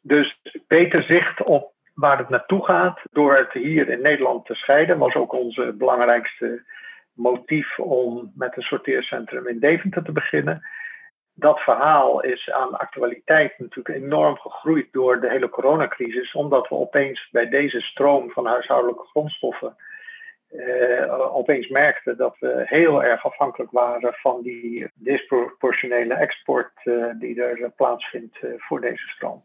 Dus 0.00 0.40
beter 0.66 1.02
zicht 1.02 1.42
op 1.42 1.74
waar 1.94 2.18
het 2.18 2.28
naartoe 2.28 2.64
gaat, 2.64 3.00
door 3.10 3.36
het 3.36 3.52
hier 3.52 3.88
in 3.88 4.00
Nederland 4.00 4.46
te 4.46 4.54
scheiden, 4.54 4.98
was 4.98 5.14
ook 5.14 5.32
onze 5.32 5.74
belangrijkste 5.78 6.64
motief 7.12 7.78
om 7.78 8.32
met 8.34 8.56
een 8.56 8.62
sorteercentrum 8.62 9.48
in 9.48 9.58
Deventer 9.58 10.04
te 10.04 10.12
beginnen. 10.12 10.62
Dat 11.34 11.60
verhaal 11.60 12.22
is 12.22 12.50
aan 12.50 12.78
actualiteit 12.78 13.58
natuurlijk 13.58 13.96
enorm 13.96 14.36
gegroeid 14.36 14.92
door 14.92 15.20
de 15.20 15.28
hele 15.28 15.48
coronacrisis, 15.48 16.32
omdat 16.32 16.68
we 16.68 16.74
opeens 16.74 17.28
bij 17.30 17.48
deze 17.48 17.80
stroom 17.80 18.30
van 18.30 18.46
huishoudelijke 18.46 19.06
grondstoffen 19.06 19.76
uh, 20.56 21.36
opeens 21.36 21.68
merkten 21.68 22.16
dat 22.16 22.36
we 22.38 22.62
heel 22.64 23.04
erg 23.04 23.24
afhankelijk 23.24 23.70
waren 23.70 24.12
van 24.12 24.42
die 24.42 24.90
disproportionele 24.94 26.14
export 26.14 26.72
uh, 26.84 27.06
die 27.18 27.42
er 27.42 27.70
plaatsvindt 27.70 28.36
uh, 28.42 28.50
voor 28.56 28.80
deze 28.80 29.08
stroom. 29.08 29.44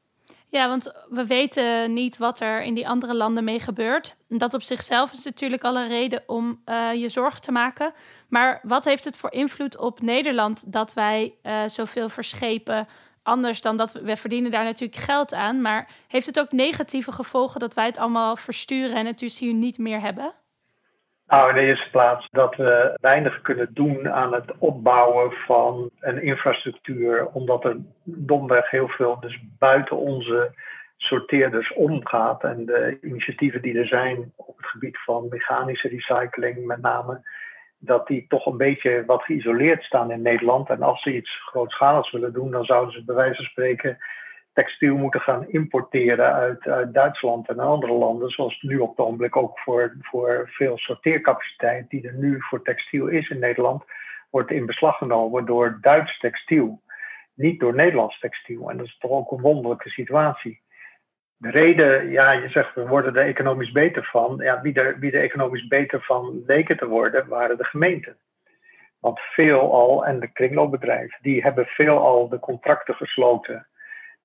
Ja, 0.50 0.68
want 0.68 1.06
we 1.10 1.28
weten 1.28 1.94
niet 1.94 2.18
wat 2.18 2.40
er 2.40 2.62
in 2.62 2.74
die 2.74 2.88
andere 2.88 3.16
landen 3.16 3.44
mee 3.44 3.60
gebeurt. 3.60 4.16
Dat 4.28 4.54
op 4.54 4.62
zichzelf 4.62 5.12
is 5.12 5.24
natuurlijk 5.24 5.64
al 5.64 5.78
een 5.78 5.88
reden 5.88 6.24
om 6.26 6.62
je 6.96 7.10
zorgen 7.10 7.42
te 7.42 7.52
maken. 7.52 7.94
Maar 8.30 8.60
wat 8.64 8.86
heeft 8.86 9.06
het 9.06 9.18
voor 9.18 9.32
invloed 9.32 9.78
op 9.78 10.02
Nederland 10.02 10.74
dat 10.74 10.94
wij 10.94 11.34
zoveel 11.68 12.10
verschepen? 12.10 12.88
Anders 13.24 13.62
dan 13.62 13.78
dat 13.78 13.94
we, 13.94 14.04
we 14.04 14.18
verdienen 14.18 14.52
daar 14.52 14.64
natuurlijk 14.64 15.00
geld 15.00 15.34
aan. 15.34 15.62
Maar 15.62 15.90
heeft 16.08 16.26
het 16.26 16.40
ook 16.40 16.52
negatieve 16.52 17.12
gevolgen 17.12 17.60
dat 17.60 17.74
wij 17.74 17.86
het 17.86 17.98
allemaal 17.98 18.36
versturen 18.36 18.96
en 18.96 19.06
het 19.06 19.20
dus 19.20 19.40
hier 19.40 19.54
niet 19.54 19.78
meer 19.78 20.02
hebben? 20.02 20.34
Nou, 21.32 21.50
in 21.50 21.56
de 21.56 21.62
eerste 21.62 21.90
plaats 21.90 22.28
dat 22.32 22.56
we 22.56 22.98
weinig 23.02 23.42
kunnen 23.42 23.70
doen 23.74 24.10
aan 24.10 24.34
het 24.34 24.58
opbouwen 24.58 25.32
van 25.32 25.90
een 26.00 26.22
infrastructuur, 26.22 27.28
omdat 27.28 27.66
er 27.66 27.78
domweg 28.04 28.70
heel 28.70 28.88
veel 28.88 29.20
dus 29.20 29.40
buiten 29.60 29.98
onze 29.98 30.54
sorteerders 30.98 31.74
omgaat. 31.74 32.44
En 32.44 32.66
de 32.66 32.98
initiatieven 33.02 33.62
die 33.62 33.80
er 33.80 33.88
zijn 33.88 34.32
op 34.36 34.58
het 34.58 34.66
gebied 34.66 34.98
van 34.98 35.28
mechanische 35.30 35.88
recycling 35.88 36.66
met 36.66 36.82
name, 36.82 37.22
dat 37.80 38.08
die 38.08 38.26
toch 38.28 38.46
een 38.46 38.58
beetje 38.58 39.04
wat 39.06 39.24
geïsoleerd 39.24 39.84
staan 39.84 40.12
in 40.12 40.22
Nederland. 40.22 40.70
En 40.70 40.82
als 40.82 41.02
ze 41.02 41.16
iets 41.16 41.42
grootschaligs 41.46 42.12
willen 42.12 42.34
doen, 42.34 42.52
dan 42.52 42.66
zouden 42.66 42.94
ze 42.94 43.06
bij 43.06 43.16
wijze 43.16 43.36
van 43.36 43.46
spreken 43.46 43.98
textiel 44.54 44.98
moeten 44.98 45.22
gaan 45.22 45.50
importeren 45.50 46.34
uit, 46.34 46.68
uit 46.68 46.94
Duitsland 46.94 47.50
en 47.50 47.60
andere 47.60 47.94
landen, 47.94 48.30
zoals 48.30 48.62
nu 48.62 48.78
op 48.78 48.90
het 48.90 49.06
ogenblik 49.06 49.36
ook 49.36 49.60
voor, 49.60 49.96
voor 50.02 50.50
veel 50.52 50.78
sorteercapaciteit 50.78 51.90
die 51.90 52.08
er 52.08 52.14
nu 52.14 52.38
voor 52.40 52.62
textiel 52.64 53.08
is 53.08 53.30
in 53.30 53.40
Nederland, 53.40 53.84
wordt 54.30 54.52
in 54.52 54.66
beslag 54.66 54.98
genomen 54.98 55.46
door 55.46 55.78
Duits 55.82 56.20
textiel, 56.20 56.82
niet 57.34 57.60
door 57.60 57.76
Nederlands 57.76 58.20
textiel. 58.20 58.70
En 58.70 58.78
dat 58.78 58.86
is 58.86 58.98
toch 58.98 59.12
ook 59.12 59.32
een 59.32 59.42
wonderlijke 59.42 59.90
situatie. 59.90 60.62
De 61.38 61.50
reden, 61.50 62.10
ja, 62.10 62.32
je 62.32 62.50
zegt 62.50 62.76
we 62.76 62.88
worden 62.88 63.16
er 63.16 63.26
economisch 63.26 63.72
beter 63.72 64.06
van. 64.12 64.38
Ja, 64.38 64.62
wie, 64.62 64.74
er, 64.74 65.00
wie 65.00 65.12
er 65.12 65.22
economisch 65.22 65.68
beter 65.68 66.02
van 66.02 66.44
leken 66.46 66.78
te 66.78 66.88
worden, 66.88 67.28
waren 67.28 67.58
de 67.58 67.64
gemeenten. 67.64 68.18
Want 69.00 69.20
veelal, 69.20 70.06
en 70.06 70.20
de 70.20 70.32
kringloopbedrijven, 70.32 71.18
die 71.22 71.42
hebben 71.42 71.66
veelal 71.66 72.30
de 72.30 72.40
contracten 72.40 72.96
gesloten 72.96 73.68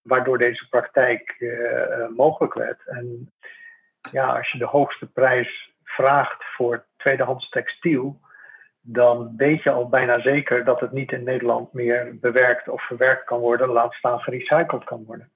waardoor 0.06 0.38
deze 0.38 0.68
praktijk 0.68 1.36
uh, 1.38 2.08
mogelijk 2.16 2.54
werd. 2.54 2.82
En 2.86 3.32
ja, 4.10 4.36
als 4.36 4.50
je 4.50 4.58
de 4.58 4.64
hoogste 4.66 5.06
prijs 5.06 5.74
vraagt 5.84 6.44
voor 6.56 6.84
tweedehands 6.96 7.48
textiel, 7.48 8.20
dan 8.80 9.34
weet 9.36 9.62
je 9.62 9.70
al 9.70 9.88
bijna 9.88 10.20
zeker 10.20 10.64
dat 10.64 10.80
het 10.80 10.92
niet 10.92 11.12
in 11.12 11.24
Nederland 11.24 11.72
meer 11.72 12.18
bewerkt 12.20 12.68
of 12.68 12.86
verwerkt 12.86 13.24
kan 13.24 13.38
worden, 13.38 13.68
laat 13.68 13.94
staan 13.94 14.20
gerecycled 14.20 14.84
kan 14.84 15.04
worden. 15.04 15.30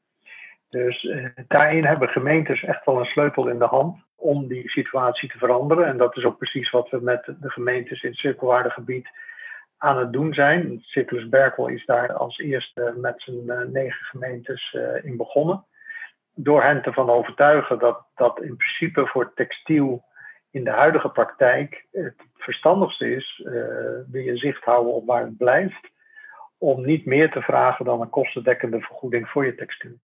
Dus 0.69 1.03
uh, 1.03 1.29
daarin 1.49 1.85
hebben 1.85 2.09
gemeentes 2.09 2.63
echt 2.63 2.85
wel 2.85 2.99
een 2.99 3.05
sleutel 3.05 3.49
in 3.49 3.59
de 3.59 3.65
hand 3.65 3.99
om 4.17 4.49
die 4.49 4.71
situatie 4.71 5.29
te 5.29 5.39
veranderen. 5.39 5.87
En 5.87 5.97
dat 5.97 6.17
is 6.17 6.25
ook 6.25 6.39
precies 6.39 6.71
wat 6.71 6.91
we 6.91 7.01
met 7.01 7.25
de 7.25 7.51
gemeentes 7.51 8.03
in 8.03 8.11
het 8.11 8.19
cirkelwaardegebied 8.19 9.09
aan 9.83 9.99
het 9.99 10.13
doen 10.13 10.35
zijn. 10.35 10.79
Circus 10.83 11.29
Berkel 11.29 11.69
is 11.69 11.87
daar 11.87 12.13
als 12.13 12.39
eerste 12.39 12.95
met 12.97 13.23
zijn 13.23 13.45
uh, 13.47 13.61
negen 13.61 14.05
gemeentes 14.05 14.73
uh, 14.73 15.05
in 15.05 15.17
begonnen. 15.17 15.65
Door 16.35 16.63
hen 16.63 16.83
te 16.83 16.93
van 16.93 17.11
overtuigen 17.11 17.79
dat 17.79 18.07
dat 18.15 18.43
in 18.43 18.57
principe 18.57 19.07
voor 19.07 19.35
textiel 19.35 20.05
in 20.51 20.65
de 20.65 20.71
huidige 20.71 21.09
praktijk 21.09 21.87
het 21.91 22.23
verstandigste 22.37 23.15
is, 23.15 23.43
uh, 23.45 23.53
wil 24.11 24.23
je 24.23 24.37
zicht 24.37 24.65
houden 24.65 24.93
op 24.93 25.07
waar 25.07 25.25
het 25.25 25.37
blijft, 25.37 25.91
om 26.59 26.85
niet 26.85 27.07
meer 27.07 27.31
te 27.31 27.43
vragen 27.43 27.85
dan 27.85 28.01
een 28.01 28.11
kostendekkende 28.11 28.81
vergoeding 28.81 29.29
voor 29.29 29.47
je 29.47 29.55
textiel. 29.55 29.99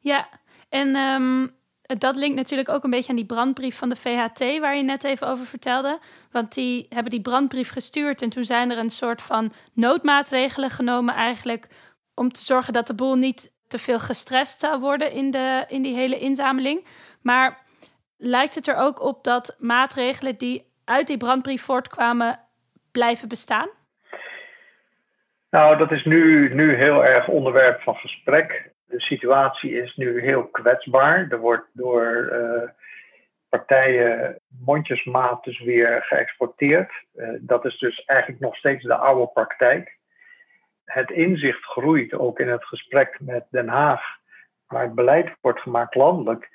Ja, 0.00 0.28
en 0.68 0.96
um, 0.96 1.50
dat 1.86 2.16
linkt 2.16 2.36
natuurlijk 2.36 2.68
ook 2.68 2.84
een 2.84 2.90
beetje 2.90 3.10
aan 3.10 3.16
die 3.16 3.26
brandbrief 3.26 3.78
van 3.78 3.88
de 3.88 3.96
VHT, 3.96 4.58
waar 4.58 4.76
je 4.76 4.82
net 4.82 5.04
even 5.04 5.28
over 5.28 5.46
vertelde. 5.46 5.98
Want 6.30 6.54
die 6.54 6.86
hebben 6.88 7.10
die 7.10 7.20
brandbrief 7.20 7.70
gestuurd 7.70 8.22
en 8.22 8.28
toen 8.28 8.44
zijn 8.44 8.70
er 8.70 8.78
een 8.78 8.90
soort 8.90 9.22
van 9.22 9.52
noodmaatregelen 9.72 10.70
genomen 10.70 11.14
eigenlijk 11.14 11.68
om 12.14 12.32
te 12.32 12.44
zorgen 12.44 12.72
dat 12.72 12.86
de 12.86 12.94
boel 12.94 13.14
niet 13.14 13.52
te 13.68 13.78
veel 13.78 13.98
gestrest 13.98 14.60
zou 14.60 14.80
worden 14.80 15.12
in, 15.12 15.30
de, 15.30 15.64
in 15.68 15.82
die 15.82 15.94
hele 15.94 16.18
inzameling. 16.18 16.86
Maar 17.22 17.58
lijkt 18.16 18.54
het 18.54 18.68
er 18.68 18.76
ook 18.76 19.00
op 19.00 19.24
dat 19.24 19.56
maatregelen 19.58 20.36
die 20.36 20.72
uit 20.84 21.06
die 21.06 21.16
brandbrief 21.16 21.62
voortkwamen 21.62 22.40
blijven 22.92 23.28
bestaan? 23.28 23.68
Nou, 25.50 25.76
dat 25.76 25.92
is 25.92 26.04
nu, 26.04 26.54
nu 26.54 26.74
heel 26.74 27.04
erg 27.04 27.28
onderwerp 27.28 27.80
van 27.80 27.94
gesprek 27.94 28.70
de 28.86 29.00
situatie 29.00 29.82
is 29.82 29.94
nu 29.96 30.20
heel 30.20 30.46
kwetsbaar. 30.46 31.26
Er 31.30 31.38
wordt 31.38 31.68
door 31.72 32.28
uh, 32.32 32.70
partijen 33.48 34.40
mondjesmaat 34.64 35.44
dus 35.44 35.60
weer 35.60 36.02
geëxporteerd. 36.02 36.92
Uh, 37.14 37.28
dat 37.40 37.64
is 37.64 37.78
dus 37.78 38.04
eigenlijk 38.04 38.40
nog 38.40 38.56
steeds 38.56 38.84
de 38.84 38.96
oude 38.96 39.32
praktijk. 39.32 39.98
Het 40.84 41.10
inzicht 41.10 41.64
groeit 41.64 42.14
ook 42.14 42.40
in 42.40 42.48
het 42.48 42.64
gesprek 42.64 43.20
met 43.20 43.46
Den 43.50 43.68
Haag, 43.68 44.02
waar 44.66 44.82
het 44.82 44.94
beleid 44.94 45.36
wordt 45.40 45.60
gemaakt 45.60 45.94
landelijk, 45.94 46.50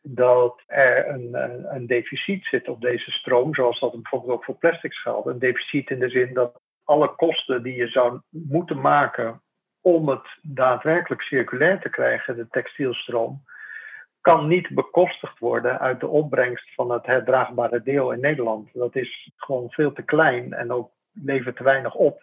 dat 0.00 0.62
er 0.66 1.08
een, 1.08 1.34
een, 1.34 1.74
een 1.74 1.86
deficit 1.86 2.44
zit 2.44 2.68
op 2.68 2.80
deze 2.80 3.10
stroom, 3.10 3.54
zoals 3.54 3.80
dat 3.80 3.92
bijvoorbeeld 3.92 4.32
ook 4.32 4.44
voor 4.44 4.54
plastics 4.54 5.02
geldt. 5.02 5.26
Een 5.26 5.38
deficit 5.38 5.90
in 5.90 5.98
de 5.98 6.08
zin 6.08 6.34
dat 6.34 6.60
alle 6.84 7.14
kosten 7.14 7.62
die 7.62 7.74
je 7.74 7.88
zou 7.88 8.20
moeten 8.30 8.80
maken 8.80 9.42
om 9.92 10.08
het 10.08 10.38
daadwerkelijk 10.42 11.22
circulair 11.22 11.80
te 11.80 11.88
krijgen, 11.88 12.36
de 12.36 12.48
textielstroom, 12.50 13.44
kan 14.20 14.48
niet 14.48 14.68
bekostigd 14.68 15.38
worden 15.38 15.78
uit 15.80 16.00
de 16.00 16.06
opbrengst 16.06 16.74
van 16.74 16.90
het 16.90 17.06
herdraagbare 17.06 17.82
deel 17.82 18.12
in 18.12 18.20
Nederland. 18.20 18.68
Dat 18.72 18.96
is 18.96 19.30
gewoon 19.36 19.70
veel 19.70 19.92
te 19.92 20.02
klein 20.02 20.52
en 20.52 20.72
ook 20.72 20.90
levert 21.12 21.56
te 21.56 21.62
weinig 21.62 21.94
op 21.94 22.22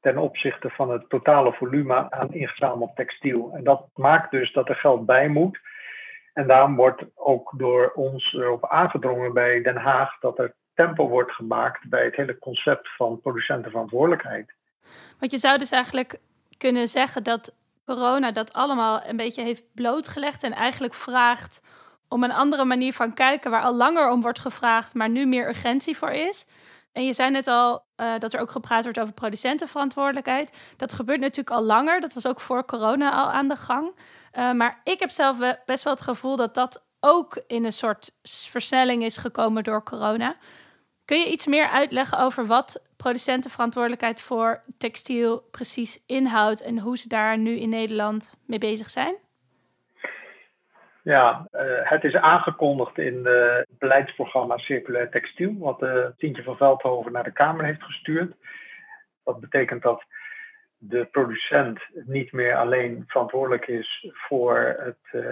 ten 0.00 0.18
opzichte 0.18 0.70
van 0.70 0.90
het 0.90 1.08
totale 1.08 1.52
volume 1.52 2.10
aan 2.10 2.32
ingezameld 2.32 2.96
textiel. 2.96 3.52
En 3.54 3.64
dat 3.64 3.88
maakt 3.94 4.30
dus 4.30 4.52
dat 4.52 4.68
er 4.68 4.74
geld 4.74 5.06
bij 5.06 5.28
moet. 5.28 5.58
En 6.32 6.46
daarom 6.46 6.76
wordt 6.76 7.04
ook 7.14 7.52
door 7.56 7.92
ons 7.94 8.32
erop 8.32 8.68
aangedrongen 8.68 9.32
bij 9.32 9.62
Den 9.62 9.76
Haag 9.76 10.18
dat 10.20 10.38
er 10.38 10.54
tempo 10.74 11.08
wordt 11.08 11.32
gemaakt 11.32 11.88
bij 11.88 12.04
het 12.04 12.16
hele 12.16 12.38
concept 12.38 12.88
van 12.96 13.20
producentenverantwoordelijkheid. 13.20 14.54
Want 15.18 15.32
je 15.32 15.38
zou 15.38 15.58
dus 15.58 15.70
eigenlijk 15.70 16.20
kunnen 16.58 16.88
zeggen 16.88 17.22
dat 17.22 17.52
corona 17.84 18.32
dat 18.32 18.52
allemaal 18.52 19.02
een 19.04 19.16
beetje 19.16 19.42
heeft 19.42 19.64
blootgelegd 19.74 20.42
en 20.42 20.52
eigenlijk 20.52 20.94
vraagt 20.94 21.60
om 22.08 22.24
een 22.24 22.32
andere 22.32 22.64
manier 22.64 22.92
van 22.92 23.14
kijken 23.14 23.50
waar 23.50 23.62
al 23.62 23.74
langer 23.74 24.10
om 24.10 24.22
wordt 24.22 24.38
gevraagd, 24.38 24.94
maar 24.94 25.08
nu 25.08 25.26
meer 25.26 25.48
urgentie 25.48 25.96
voor 25.96 26.10
is. 26.10 26.44
En 26.92 27.04
je 27.04 27.12
zei 27.12 27.30
net 27.30 27.46
al 27.46 27.84
uh, 27.96 28.18
dat 28.18 28.32
er 28.32 28.40
ook 28.40 28.50
gepraat 28.50 28.84
wordt 28.84 29.00
over 29.00 29.14
producentenverantwoordelijkheid. 29.14 30.56
Dat 30.76 30.92
gebeurt 30.92 31.20
natuurlijk 31.20 31.56
al 31.56 31.62
langer. 31.62 32.00
Dat 32.00 32.14
was 32.14 32.26
ook 32.26 32.40
voor 32.40 32.64
corona 32.64 33.12
al 33.12 33.30
aan 33.30 33.48
de 33.48 33.56
gang. 33.56 33.94
Uh, 34.38 34.52
maar 34.52 34.80
ik 34.84 35.00
heb 35.00 35.10
zelf 35.10 35.36
best 35.64 35.84
wel 35.84 35.92
het 35.92 36.02
gevoel 36.02 36.36
dat 36.36 36.54
dat 36.54 36.82
ook 37.00 37.42
in 37.46 37.64
een 37.64 37.72
soort 37.72 38.10
versnelling 38.22 39.04
is 39.04 39.16
gekomen 39.16 39.64
door 39.64 39.82
corona. 39.82 40.36
Kun 41.08 41.18
je 41.18 41.30
iets 41.30 41.46
meer 41.46 41.68
uitleggen 41.68 42.18
over 42.18 42.46
wat 42.46 42.82
producentenverantwoordelijkheid 42.96 44.20
voor 44.20 44.62
textiel 44.78 45.48
precies 45.50 46.04
inhoudt 46.06 46.62
en 46.62 46.78
hoe 46.78 46.98
ze 46.98 47.08
daar 47.08 47.38
nu 47.38 47.56
in 47.58 47.68
Nederland 47.68 48.34
mee 48.46 48.58
bezig 48.58 48.90
zijn? 48.90 49.16
Ja, 51.02 51.48
uh, 51.52 51.60
het 51.82 52.04
is 52.04 52.14
aangekondigd 52.14 52.98
in 52.98 53.26
het 53.26 53.78
beleidsprogramma 53.78 54.58
Circulair 54.58 55.10
Textiel, 55.10 55.58
wat 55.58 55.82
uh, 55.82 56.06
Tientje 56.16 56.42
van 56.42 56.56
Veldhoven 56.56 57.12
naar 57.12 57.24
de 57.24 57.32
Kamer 57.32 57.64
heeft 57.64 57.82
gestuurd. 57.82 58.34
Dat 59.24 59.40
betekent 59.40 59.82
dat 59.82 60.04
de 60.78 61.04
producent 61.04 61.80
niet 61.92 62.32
meer 62.32 62.56
alleen 62.56 63.04
verantwoordelijk 63.06 63.66
is 63.66 64.06
voor 64.12 64.76
het, 64.78 65.22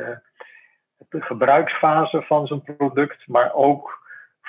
de 1.09 1.23
gebruiksfase 1.23 2.23
van 2.23 2.47
zijn 2.47 2.63
product, 2.63 3.27
maar 3.27 3.53
ook 3.53 4.06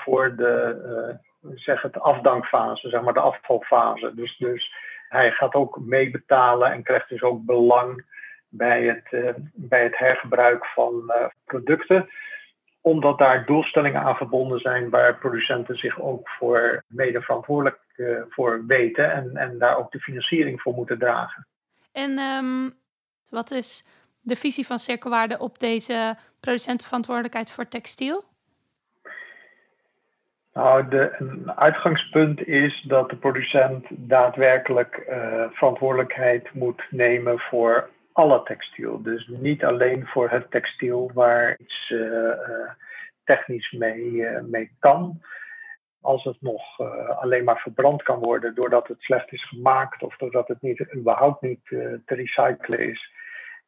voor 0.08 0.36
de 0.36 1.20
zeg 1.56 1.82
het, 1.82 2.00
afdankfase, 2.00 2.90
zeg 2.90 3.02
maar 3.02 3.14
de 3.14 3.20
afvalfase. 3.20 4.12
Dus, 4.16 4.38
dus 4.38 4.74
hij 5.10 5.32
gaat 5.32 5.54
ook 5.54 5.80
meebetalen 5.80 6.72
en 6.72 6.84
krijgt 6.84 7.10
dus 7.10 7.22
ook 7.22 7.46
belang 7.46 8.06
bij 8.50 8.84
het, 8.84 9.36
bij 9.54 9.84
het 9.84 9.98
hergebruik 9.98 10.66
van 10.66 11.12
producten 11.46 12.10
omdat 12.82 13.18
daar 13.18 13.46
doelstellingen 13.46 14.02
aan 14.02 14.16
verbonden 14.16 14.60
zijn 14.60 14.90
waar 14.90 15.18
producenten 15.18 15.78
zich 15.78 16.00
ook 16.00 16.30
voor 16.30 16.84
mede 16.88 17.22
verantwoordelijk 17.22 17.80
voor 18.30 18.66
weten 18.66 19.12
en, 19.12 19.38
en 19.38 19.58
daar 19.58 19.78
ook 19.78 19.92
de 19.92 20.00
financiering 20.00 20.62
voor 20.62 20.74
moeten 20.74 21.00
dragen. 21.00 21.48
En 21.92 22.20
um, 22.20 22.78
wat 23.30 23.52
is 23.52 23.86
de 24.22 24.36
visie 24.36 24.66
van 24.66 24.80
cirkelwaarde 24.80 25.40
op 25.40 25.60
deze 25.60 26.18
producentenverantwoordelijkheid 26.40 27.52
voor 27.52 27.68
textiel? 27.68 28.24
Nou, 30.58 30.86
een 31.18 31.52
uitgangspunt 31.56 32.48
is 32.48 32.82
dat 32.88 33.10
de 33.10 33.16
producent 33.16 33.86
daadwerkelijk 33.90 35.06
uh, 35.10 35.44
verantwoordelijkheid 35.52 36.54
moet 36.54 36.84
nemen 36.90 37.40
voor 37.40 37.90
alle 38.12 38.44
textiel. 38.44 39.02
Dus 39.02 39.28
niet 39.28 39.64
alleen 39.64 40.08
voor 40.08 40.30
het 40.30 40.52
textiel 40.52 41.12
waar 41.14 41.58
iets 41.60 41.90
uh, 41.90 42.00
uh, 42.00 42.34
technisch 43.24 43.72
mee, 43.72 44.28
mee 44.42 44.72
kan. 44.80 45.22
Als 46.02 46.24
het 46.24 46.38
nog 46.40 46.80
alleen 47.20 47.44
maar 47.44 47.60
verbrand 47.60 48.04
kan 48.04 48.20
worden 48.20 48.56
doordat 48.56 48.88
het 48.88 49.02
slecht 49.02 49.32
is 49.32 49.48
gemaakt 49.48 50.04
of 50.04 50.18
doordat 50.18 50.48
het 50.48 50.62
niet, 50.62 50.96
überhaupt 50.96 51.42
niet 51.42 51.66
te 52.06 52.16
recyclen 52.16 52.80
is, 52.80 53.12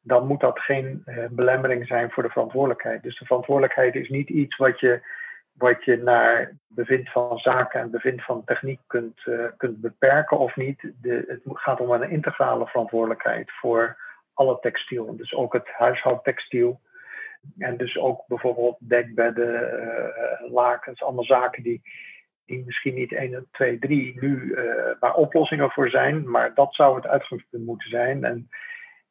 dan 0.02 0.28
moet 0.28 0.40
dat 0.40 0.60
geen 0.60 1.04
belemmering 1.30 1.88
zijn 1.88 2.12
voor 2.12 2.24
de 2.24 2.30
verantwoordelijkheid. 2.30 3.04
Dus 3.04 3.20
de 3.20 3.26
verantwoordelijkheid 3.26 3.96
is 3.96 4.10
niet 4.10 4.30
iets 4.30 4.58
wat 4.58 4.80
je 4.80 5.18
wat 5.60 5.84
je 5.84 5.98
naar 5.98 6.58
bevind 6.68 7.12
van 7.12 7.38
zaken 7.38 7.80
en 7.80 7.92
bevind 7.92 8.24
van 8.24 8.44
techniek 8.46 8.80
kunt, 8.88 9.26
uh, 9.26 9.46
kunt 9.58 9.82
beperken 9.82 10.40
of 10.40 10.56
niet. 10.56 10.92
De, 11.02 11.24
het 11.28 11.42
gaat 11.46 11.80
om 11.80 11.92
een 11.92 12.10
integrale 12.10 12.68
verantwoordelijkheid 12.68 13.52
voor 13.52 13.98
alle 14.34 14.60
textiel. 14.60 15.16
Dus 15.18 15.34
ook 15.34 15.54
het 15.54 15.68
huishoudtextiel. 15.68 16.80
En 17.58 17.78
dus 17.78 17.98
ook 17.98 18.28
bijvoorbeeld 18.28 18.78
dekbedden, 18.80 19.74
uh, 19.84 20.52
lakens, 20.52 21.02
allemaal 21.02 21.24
zaken 21.24 21.64
die, 21.64 21.82
die 22.46 22.66
misschien 22.66 22.94
niet 22.94 23.14
1, 23.14 23.48
2, 23.52 23.80
3 23.80 24.18
nu 24.20 24.44
uh, 24.44 24.64
waar 25.00 25.14
oplossingen 25.14 25.72
voor 25.72 25.90
zijn. 25.90 26.30
Maar 26.30 26.54
dat 26.54 26.76
zou 26.76 26.96
het 26.96 27.08
uitgangspunt 27.08 27.66
moeten 27.66 27.90
zijn. 27.90 28.24
En 28.24 28.50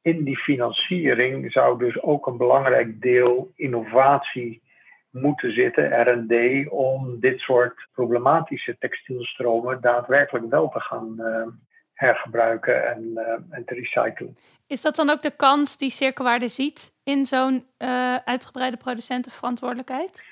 in 0.03 0.25
die 0.25 0.39
financiering 0.39 1.53
zou 1.53 1.79
dus 1.79 2.03
ook 2.03 2.27
een 2.27 2.37
belangrijk 2.37 3.01
deel 3.01 3.53
innovatie 3.55 4.63
moeten 5.11 5.53
zitten, 5.53 6.03
R&D, 6.03 6.69
om 6.71 7.21
dit 7.21 7.41
soort 7.41 7.89
problematische 7.93 8.77
textielstromen 8.79 9.81
daadwerkelijk 9.81 10.51
wel 10.51 10.69
te 10.69 10.81
gaan 10.81 11.15
uh, 11.19 11.47
hergebruiken 11.93 12.89
en, 12.89 13.11
uh, 13.15 13.33
en, 13.51 13.65
te 13.65 13.75
recyclen. 13.75 14.37
Is 14.67 14.81
dat 14.81 14.97
dan 14.97 15.11
ook 15.11 15.23
de 15.23 15.37
kans 15.37 15.77
die 15.77 15.91
Cirkelwaarde 15.91 16.49
ziet 16.49 16.93
in 17.05 17.27
zo'n 17.27 17.67
uh, 17.79 18.17
uitgebreide 18.17 18.77
producentenverantwoordelijkheid? 18.77 20.25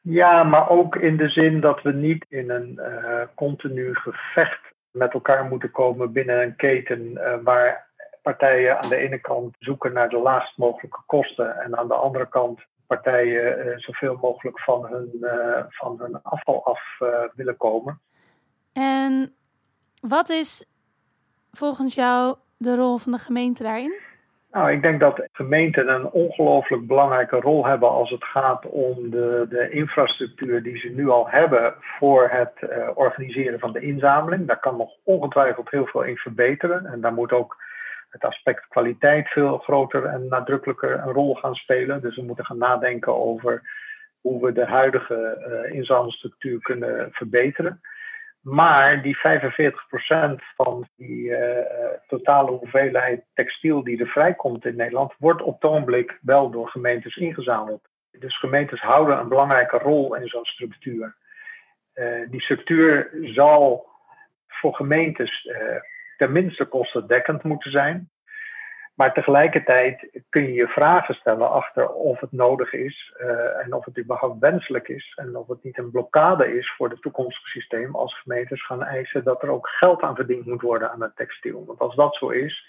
Ja, 0.00 0.42
maar 0.42 0.68
ook 0.68 0.96
in 0.96 1.16
de 1.16 1.28
zin 1.28 1.60
dat 1.60 1.82
we 1.82 1.92
niet 1.92 2.26
in 2.28 2.50
een 2.50 2.80
continu 3.34 3.94
gevecht 3.94 4.60
met 4.90 5.12
elkaar 5.12 5.44
moeten 5.44 5.70
komen 5.70 6.12
binnen 6.12 6.42
een 6.42 6.56
keten 6.56 7.20
waar 7.44 7.90
partijen 8.22 8.78
aan 8.78 8.88
de 8.88 8.96
ene 8.96 9.18
kant 9.18 9.56
zoeken 9.58 9.92
naar 9.92 10.08
de 10.08 10.18
laagst 10.18 10.58
mogelijke 10.58 11.02
kosten 11.06 11.56
en 11.60 11.78
aan 11.78 11.88
de 11.88 11.94
andere 11.94 12.28
kant 12.28 12.60
partijen 12.94 13.66
uh, 13.66 13.78
zoveel 13.78 14.18
mogelijk 14.20 14.60
van 14.60 14.86
hun, 14.86 15.10
uh, 15.20 15.64
van 15.68 15.98
hun 15.98 16.22
afval 16.22 16.64
af 16.64 16.80
uh, 17.00 17.08
willen 17.34 17.56
komen. 17.56 18.00
En 18.72 19.34
wat 20.00 20.28
is 20.28 20.66
volgens 21.52 21.94
jou 21.94 22.36
de 22.56 22.76
rol 22.76 22.98
van 22.98 23.12
de 23.12 23.18
gemeente 23.18 23.62
daarin? 23.62 23.94
Nou, 24.52 24.72
ik 24.72 24.82
denk 24.82 25.00
dat 25.00 25.28
gemeenten 25.32 25.88
een 25.88 26.10
ongelooflijk 26.10 26.86
belangrijke 26.86 27.40
rol 27.40 27.66
hebben 27.66 27.88
als 27.88 28.10
het 28.10 28.24
gaat 28.24 28.66
om 28.66 29.10
de, 29.10 29.46
de 29.48 29.70
infrastructuur 29.70 30.62
die 30.62 30.78
ze 30.78 30.88
nu 30.88 31.08
al 31.08 31.28
hebben 31.28 31.74
voor 31.80 32.28
het 32.28 32.52
uh, 32.60 32.88
organiseren 32.94 33.58
van 33.58 33.72
de 33.72 33.80
inzameling. 33.80 34.46
Daar 34.46 34.60
kan 34.60 34.76
nog 34.76 34.90
ongetwijfeld 35.02 35.70
heel 35.70 35.86
veel 35.86 36.02
in 36.02 36.16
verbeteren. 36.16 36.86
En 36.86 37.00
daar 37.00 37.12
moet 37.12 37.32
ook 37.32 37.56
het 38.12 38.24
aspect 38.24 38.68
kwaliteit 38.68 39.28
veel 39.28 39.58
groter 39.58 40.04
en 40.04 40.28
nadrukkelijker 40.28 40.92
een 40.92 41.12
rol 41.12 41.34
gaan 41.34 41.54
spelen. 41.54 42.00
Dus 42.00 42.16
we 42.16 42.22
moeten 42.22 42.44
gaan 42.44 42.58
nadenken 42.58 43.16
over 43.16 43.62
hoe 44.20 44.44
we 44.44 44.52
de 44.52 44.66
huidige 44.66 45.38
uh, 45.66 45.74
inzamelstructuur 45.74 46.60
kunnen 46.60 47.08
verbeteren. 47.12 47.80
Maar 48.40 49.02
die 49.02 49.16
45% 49.16 49.20
van 50.56 50.88
die 50.96 51.28
uh, 51.28 51.38
totale 52.06 52.50
hoeveelheid 52.50 53.24
textiel 53.34 53.84
die 53.84 54.00
er 54.00 54.06
vrijkomt 54.06 54.64
in 54.64 54.76
Nederland, 54.76 55.14
wordt 55.18 55.42
op 55.42 55.54
het 55.54 55.70
ogenblik 55.70 56.18
wel 56.22 56.50
door 56.50 56.68
gemeentes 56.68 57.16
ingezameld. 57.16 57.88
Dus 58.10 58.38
gemeentes 58.38 58.80
houden 58.80 59.18
een 59.18 59.28
belangrijke 59.28 59.78
rol 59.78 60.14
in 60.14 60.28
zo'n 60.28 60.44
structuur. 60.44 61.16
Die 62.30 62.40
structuur 62.40 63.10
zal 63.22 63.86
voor 64.46 64.74
gemeentes 64.74 65.48
tenminste 66.22 66.64
kostendekkend 66.64 67.42
moeten 67.42 67.70
zijn. 67.70 68.10
Maar 68.94 69.12
tegelijkertijd 69.12 70.22
kun 70.28 70.42
je 70.42 70.52
je 70.52 70.68
vragen 70.68 71.14
stellen 71.14 71.50
achter 71.50 71.88
of 71.88 72.20
het 72.20 72.32
nodig 72.32 72.72
is 72.72 73.14
uh, 73.20 73.64
en 73.64 73.72
of 73.72 73.84
het 73.84 73.98
überhaupt 73.98 74.38
wenselijk 74.38 74.88
is 74.88 75.12
en 75.16 75.36
of 75.36 75.48
het 75.48 75.62
niet 75.62 75.78
een 75.78 75.90
blokkade 75.90 76.58
is 76.58 76.74
voor 76.76 76.90
het 76.90 77.02
toekomstige 77.02 77.48
systeem 77.48 77.94
als 77.94 78.20
gemeentes 78.20 78.66
gaan 78.66 78.82
eisen 78.82 79.24
dat 79.24 79.42
er 79.42 79.48
ook 79.48 79.68
geld 79.68 80.02
aan 80.02 80.14
verdiend 80.14 80.46
moet 80.46 80.62
worden 80.62 80.90
aan 80.90 81.02
het 81.02 81.16
textiel. 81.16 81.64
Want 81.66 81.78
als 81.78 81.94
dat 81.94 82.14
zo 82.14 82.28
is, 82.28 82.66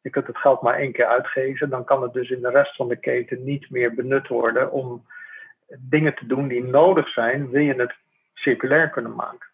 je 0.00 0.10
kunt 0.10 0.26
het 0.26 0.38
geld 0.38 0.62
maar 0.62 0.78
één 0.78 0.92
keer 0.92 1.06
uitgeven, 1.06 1.70
dan 1.70 1.84
kan 1.84 2.02
het 2.02 2.12
dus 2.12 2.30
in 2.30 2.42
de 2.42 2.50
rest 2.50 2.76
van 2.76 2.88
de 2.88 2.96
keten 2.96 3.44
niet 3.44 3.70
meer 3.70 3.94
benut 3.94 4.28
worden 4.28 4.72
om 4.72 5.06
dingen 5.78 6.14
te 6.14 6.26
doen 6.26 6.48
die 6.48 6.64
nodig 6.64 7.08
zijn, 7.08 7.50
wil 7.50 7.62
je 7.62 7.74
het 7.74 7.94
circulair 8.34 8.90
kunnen 8.90 9.14
maken 9.14 9.51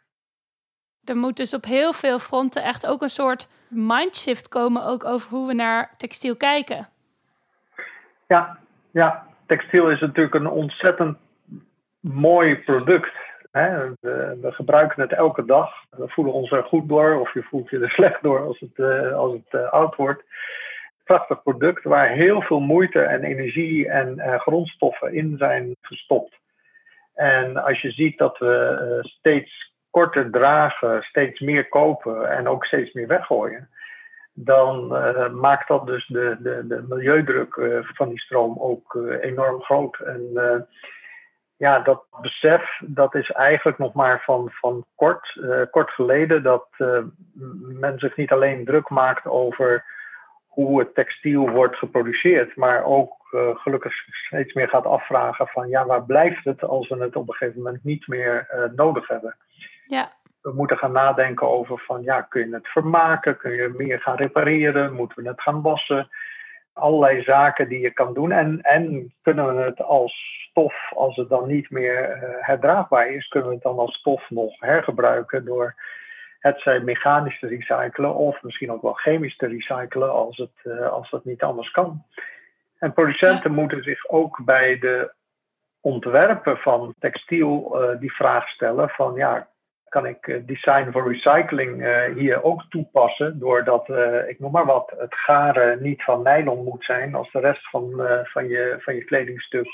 er 1.08 1.16
moet 1.16 1.36
dus 1.36 1.54
op 1.54 1.64
heel 1.64 1.92
veel 1.92 2.18
fronten 2.18 2.62
echt 2.62 2.86
ook 2.86 3.02
een 3.02 3.10
soort 3.10 3.48
mindshift 3.68 4.48
komen, 4.48 4.84
ook 4.84 5.04
over 5.04 5.30
hoe 5.30 5.46
we 5.46 5.54
naar 5.54 5.94
textiel 5.96 6.36
kijken. 6.36 6.88
Ja, 8.26 8.58
ja. 8.90 9.26
textiel 9.46 9.90
is 9.90 10.00
natuurlijk 10.00 10.34
een 10.34 10.48
ontzettend 10.48 11.18
mooi 12.00 12.56
product. 12.56 13.12
Hè? 13.52 13.90
We, 14.00 14.38
we, 14.40 14.52
gebruiken 14.52 15.02
het 15.02 15.12
elke 15.12 15.44
dag. 15.44 15.72
We 15.90 16.08
voelen 16.08 16.34
ons 16.34 16.50
er 16.50 16.64
goed 16.64 16.88
door, 16.88 17.20
of 17.20 17.34
je 17.34 17.42
voelt 17.42 17.70
je 17.70 17.78
er 17.78 17.90
slecht 18.00 18.22
door 18.22 18.46
als 18.46 18.60
het, 18.60 18.76
uh, 18.76 19.12
als 19.12 19.32
het 19.32 19.60
uh, 19.60 19.72
oud 19.72 19.96
wordt. 19.96 20.22
Prachtig 21.04 21.42
product 21.42 21.84
waar 21.84 22.08
heel 22.08 22.42
veel 22.42 22.60
moeite 22.60 23.00
en 23.00 23.24
energie 23.24 23.88
en 23.88 24.14
uh, 24.16 24.40
grondstoffen 24.40 25.14
in 25.14 25.36
zijn 25.38 25.76
gestopt. 25.80 26.38
En 27.14 27.56
als 27.56 27.80
je 27.80 27.90
ziet 27.90 28.18
dat 28.18 28.38
we 28.38 28.98
steeds 29.02 29.67
korter 29.98 30.30
dragen, 30.30 31.02
steeds 31.02 31.40
meer 31.40 31.68
kopen 31.68 32.30
en 32.30 32.48
ook 32.48 32.64
steeds 32.64 32.92
meer 32.92 33.06
weggooien, 33.06 33.68
dan 34.32 34.96
uh, 34.96 35.30
maakt 35.30 35.68
dat 35.68 35.86
dus 35.86 36.06
de, 36.06 36.36
de, 36.40 36.66
de 36.66 36.84
milieudruk 36.88 37.56
uh, 37.56 37.78
van 37.82 38.08
die 38.08 38.20
stroom 38.20 38.58
ook 38.58 38.94
uh, 38.94 39.22
enorm 39.22 39.60
groot. 39.60 39.96
En 39.98 40.22
ja, 41.56 41.80
dat 41.80 42.04
besef, 42.20 42.80
dat 42.80 43.14
is 43.14 43.30
eigenlijk 43.30 43.78
nog 43.78 43.92
maar 43.92 44.22
van, 44.24 44.50
van 44.50 44.84
kort, 44.94 45.40
kort 45.70 45.90
geleden, 45.90 46.42
dat 46.42 46.66
men 47.80 47.98
zich 47.98 48.16
niet 48.16 48.32
alleen 48.32 48.64
druk 48.64 48.88
maakt 48.88 49.26
over 49.26 49.84
hoe 50.46 50.78
het 50.78 50.94
textiel 50.94 51.50
wordt 51.50 51.76
geproduceerd, 51.76 52.56
maar 52.56 52.84
ook 52.84 53.12
gelukkig 53.54 53.92
steeds 54.10 54.52
meer 54.52 54.68
gaat 54.68 54.86
afvragen 54.86 55.46
van 55.46 55.68
ja, 55.68 55.86
waar 55.86 56.04
blijft 56.04 56.44
het 56.44 56.62
als 56.62 56.88
we 56.88 56.96
het 56.96 57.16
op 57.16 57.28
een 57.28 57.34
gegeven 57.34 57.62
moment 57.62 57.84
niet 57.84 58.06
meer 58.06 58.46
nodig 58.76 59.08
hebben. 59.08 59.36
Ja. 59.88 60.12
We 60.40 60.52
moeten 60.52 60.78
gaan 60.78 60.92
nadenken 60.92 61.48
over 61.48 61.78
van 61.78 62.02
ja, 62.02 62.22
kun 62.22 62.48
je 62.48 62.54
het 62.54 62.68
vermaken? 62.68 63.36
Kun 63.36 63.52
je 63.52 63.74
meer 63.76 64.00
gaan 64.00 64.16
repareren? 64.16 64.92
Moeten 64.92 65.22
we 65.22 65.28
het 65.28 65.40
gaan 65.40 65.62
wassen? 65.62 66.08
Allerlei 66.72 67.22
zaken 67.22 67.68
die 67.68 67.80
je 67.80 67.90
kan 67.90 68.14
doen. 68.14 68.32
En, 68.32 68.60
en 68.62 69.12
kunnen 69.22 69.56
we 69.56 69.62
het 69.62 69.82
als 69.82 70.46
stof, 70.50 70.92
als 70.94 71.16
het 71.16 71.28
dan 71.28 71.46
niet 71.46 71.70
meer 71.70 72.16
uh, 72.16 72.22
herdraagbaar 72.40 73.08
is, 73.08 73.28
kunnen 73.28 73.48
we 73.48 73.54
het 73.54 73.64
dan 73.64 73.78
als 73.78 73.94
stof 73.94 74.30
nog 74.30 74.60
hergebruiken 74.60 75.44
door 75.44 75.74
het 76.38 76.60
zij 76.60 76.80
mechanisch 76.80 77.38
te 77.38 77.46
recyclen 77.46 78.14
of 78.14 78.42
misschien 78.42 78.72
ook 78.72 78.82
wel 78.82 78.92
chemisch 78.92 79.36
te 79.36 79.46
recyclen 79.46 80.12
als 80.12 80.36
het, 80.36 80.52
uh, 80.64 80.88
als 80.88 81.10
dat 81.10 81.24
niet 81.24 81.42
anders 81.42 81.70
kan. 81.70 82.04
En 82.78 82.92
producenten 82.92 83.52
moeten 83.52 83.82
zich 83.82 84.08
ook 84.08 84.44
bij 84.44 84.78
de 84.78 85.12
ontwerpen 85.80 86.56
van 86.56 86.94
textiel 86.98 87.82
uh, 87.82 88.00
die 88.00 88.12
vraag 88.12 88.48
stellen 88.48 88.88
van 88.88 89.14
ja, 89.14 89.48
kan 89.88 90.06
ik 90.06 90.28
eh, 90.28 90.46
design 90.46 90.90
voor 90.90 91.12
recycling 91.12 91.82
uh, 91.82 92.04
hier 92.14 92.42
ook 92.42 92.62
toepassen. 92.68 93.38
Doordat, 93.38 93.88
uh, 93.88 94.28
ik 94.28 94.38
noem 94.38 94.52
maar 94.52 94.66
wat, 94.66 94.94
het 94.98 95.14
garen 95.14 95.82
niet 95.82 96.02
van 96.02 96.22
nylon 96.22 96.64
moet 96.64 96.84
zijn 96.84 97.14
als 97.14 97.32
de 97.32 97.40
rest 97.40 97.70
van, 97.70 98.02
van, 98.24 98.48
je, 98.48 98.76
van 98.78 98.94
je 98.94 99.04
kledingstuk 99.04 99.66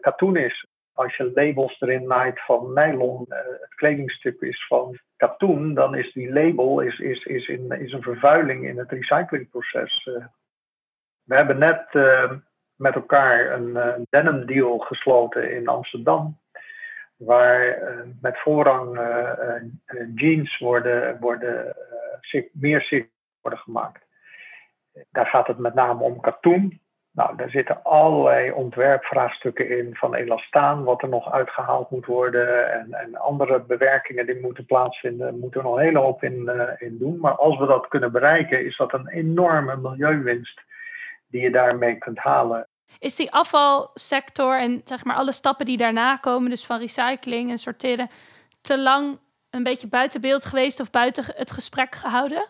katoen 0.00 0.36
is. 0.36 0.66
Als 0.94 1.16
je 1.16 1.32
labels 1.34 1.80
erin 1.80 2.06
maakt 2.06 2.44
van 2.44 2.72
nylon, 2.72 3.24
het 3.60 3.74
kledingstuk 3.74 4.40
is 4.40 4.66
van 4.66 4.98
katoen, 5.16 5.74
dan 5.74 5.94
is 5.94 6.12
die 6.12 6.32
label 6.32 6.80
is, 6.80 6.98
is, 6.98 7.24
is, 7.24 7.48
in, 7.48 7.70
is 7.70 7.92
een 7.92 8.02
vervuiling 8.02 8.66
in 8.66 8.78
het 8.78 8.90
recyclingproces 8.90 10.04
We 11.24 11.34
hebben 11.34 11.58
net 11.58 11.86
met 12.76 12.94
elkaar 12.94 13.52
een 13.52 14.06
denim 14.10 14.46
deal 14.46 14.78
gesloten 14.78 15.52
in 15.52 15.68
Amsterdam 15.68 16.40
waar 17.24 17.82
met 18.20 18.38
voorrang 18.38 19.00
jeans 20.14 20.58
worden, 20.58 21.20
worden 21.20 21.76
meer 22.52 22.82
zicht 22.82 23.08
worden 23.40 23.60
gemaakt. 23.60 24.04
Daar 25.10 25.26
gaat 25.26 25.46
het 25.46 25.58
met 25.58 25.74
name 25.74 26.02
om 26.02 26.20
katoen. 26.20 26.80
Nou, 27.10 27.36
daar 27.36 27.50
zitten 27.50 27.82
allerlei 27.82 28.52
ontwerpvraagstukken 28.52 29.78
in 29.78 29.94
van 29.94 30.14
elastaan, 30.14 30.84
wat 30.84 31.02
er 31.02 31.08
nog 31.08 31.32
uitgehaald 31.32 31.90
moet 31.90 32.06
worden 32.06 32.72
en, 32.72 32.92
en 32.92 33.16
andere 33.16 33.60
bewerkingen 33.60 34.26
die 34.26 34.40
moeten 34.40 34.66
plaatsvinden. 34.66 35.38
moeten 35.38 35.60
we 35.60 35.66
nog 35.66 35.76
een 35.76 35.82
hele 35.82 35.98
hoop 35.98 36.22
in, 36.22 36.50
in 36.78 36.98
doen. 36.98 37.18
Maar 37.20 37.34
als 37.34 37.58
we 37.58 37.66
dat 37.66 37.88
kunnen 37.88 38.12
bereiken, 38.12 38.64
is 38.64 38.76
dat 38.76 38.92
een 38.92 39.08
enorme 39.08 39.76
milieuwinst 39.76 40.60
die 41.26 41.42
je 41.42 41.50
daarmee 41.50 41.98
kunt 41.98 42.18
halen. 42.18 42.66
Is 43.02 43.16
die 43.16 43.32
afvalsector 43.32 44.58
en 44.58 44.80
zeg 44.84 45.04
maar 45.04 45.16
alle 45.16 45.32
stappen 45.32 45.66
die 45.66 45.76
daarna 45.76 46.16
komen, 46.16 46.50
dus 46.50 46.66
van 46.66 46.78
recycling 46.78 47.50
en 47.50 47.58
sorteren, 47.58 48.10
te 48.60 48.78
lang 48.78 49.18
een 49.50 49.62
beetje 49.62 49.88
buiten 49.88 50.20
beeld 50.20 50.44
geweest 50.44 50.80
of 50.80 50.90
buiten 50.90 51.24
het 51.26 51.50
gesprek 51.50 51.94
gehouden? 51.94 52.46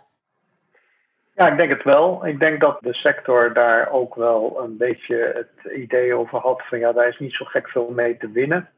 Ja, 1.35 1.49
ik 1.49 1.57
denk 1.57 1.71
het 1.71 1.83
wel. 1.83 2.27
Ik 2.27 2.39
denk 2.39 2.61
dat 2.61 2.79
de 2.81 2.95
sector 2.95 3.53
daar 3.53 3.91
ook 3.91 4.15
wel 4.15 4.61
een 4.63 4.77
beetje 4.77 5.17
het 5.35 5.73
idee 5.73 6.15
over 6.15 6.39
had 6.39 6.63
van 6.69 6.79
ja, 6.79 6.93
daar 6.93 7.09
is 7.09 7.19
niet 7.19 7.35
zo 7.35 7.45
gek 7.45 7.69
veel 7.69 7.91
mee 7.91 8.17
te 8.17 8.31
winnen. 8.31 8.71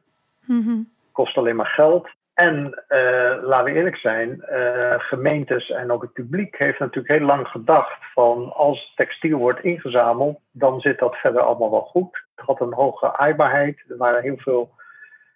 Mm 0.45 0.93
Kost 1.13 1.37
alleen 1.37 1.57
maar 1.57 1.67
geld. 1.67 2.09
En 2.35 2.85
uh, 2.89 3.43
laten 3.43 3.65
we 3.65 3.79
eerlijk 3.79 3.97
zijn, 3.97 4.45
uh, 4.51 4.95
gemeentes 4.99 5.71
en 5.71 5.91
ook 5.91 6.03
het 6.03 6.13
publiek 6.13 6.59
heeft 6.59 6.79
natuurlijk 6.79 7.19
heel 7.19 7.27
lang 7.27 7.49
gedacht 7.49 7.99
van 8.15 8.53
als 8.53 8.93
textiel 8.97 9.39
wordt 9.39 9.65
ingezameld, 9.65 10.41
dan 10.51 10.81
zit 10.81 10.99
dat 10.99 11.17
verder 11.17 11.41
allemaal 11.41 11.71
wel 11.71 11.81
goed. 11.81 12.25
Het 12.35 12.47
had 12.47 12.61
een 12.61 12.73
hoge 12.73 13.17
aaibaarheid. 13.17 13.85
Er 13.89 13.97
waren 13.97 14.23
heel 14.23 14.37
veel 14.37 14.71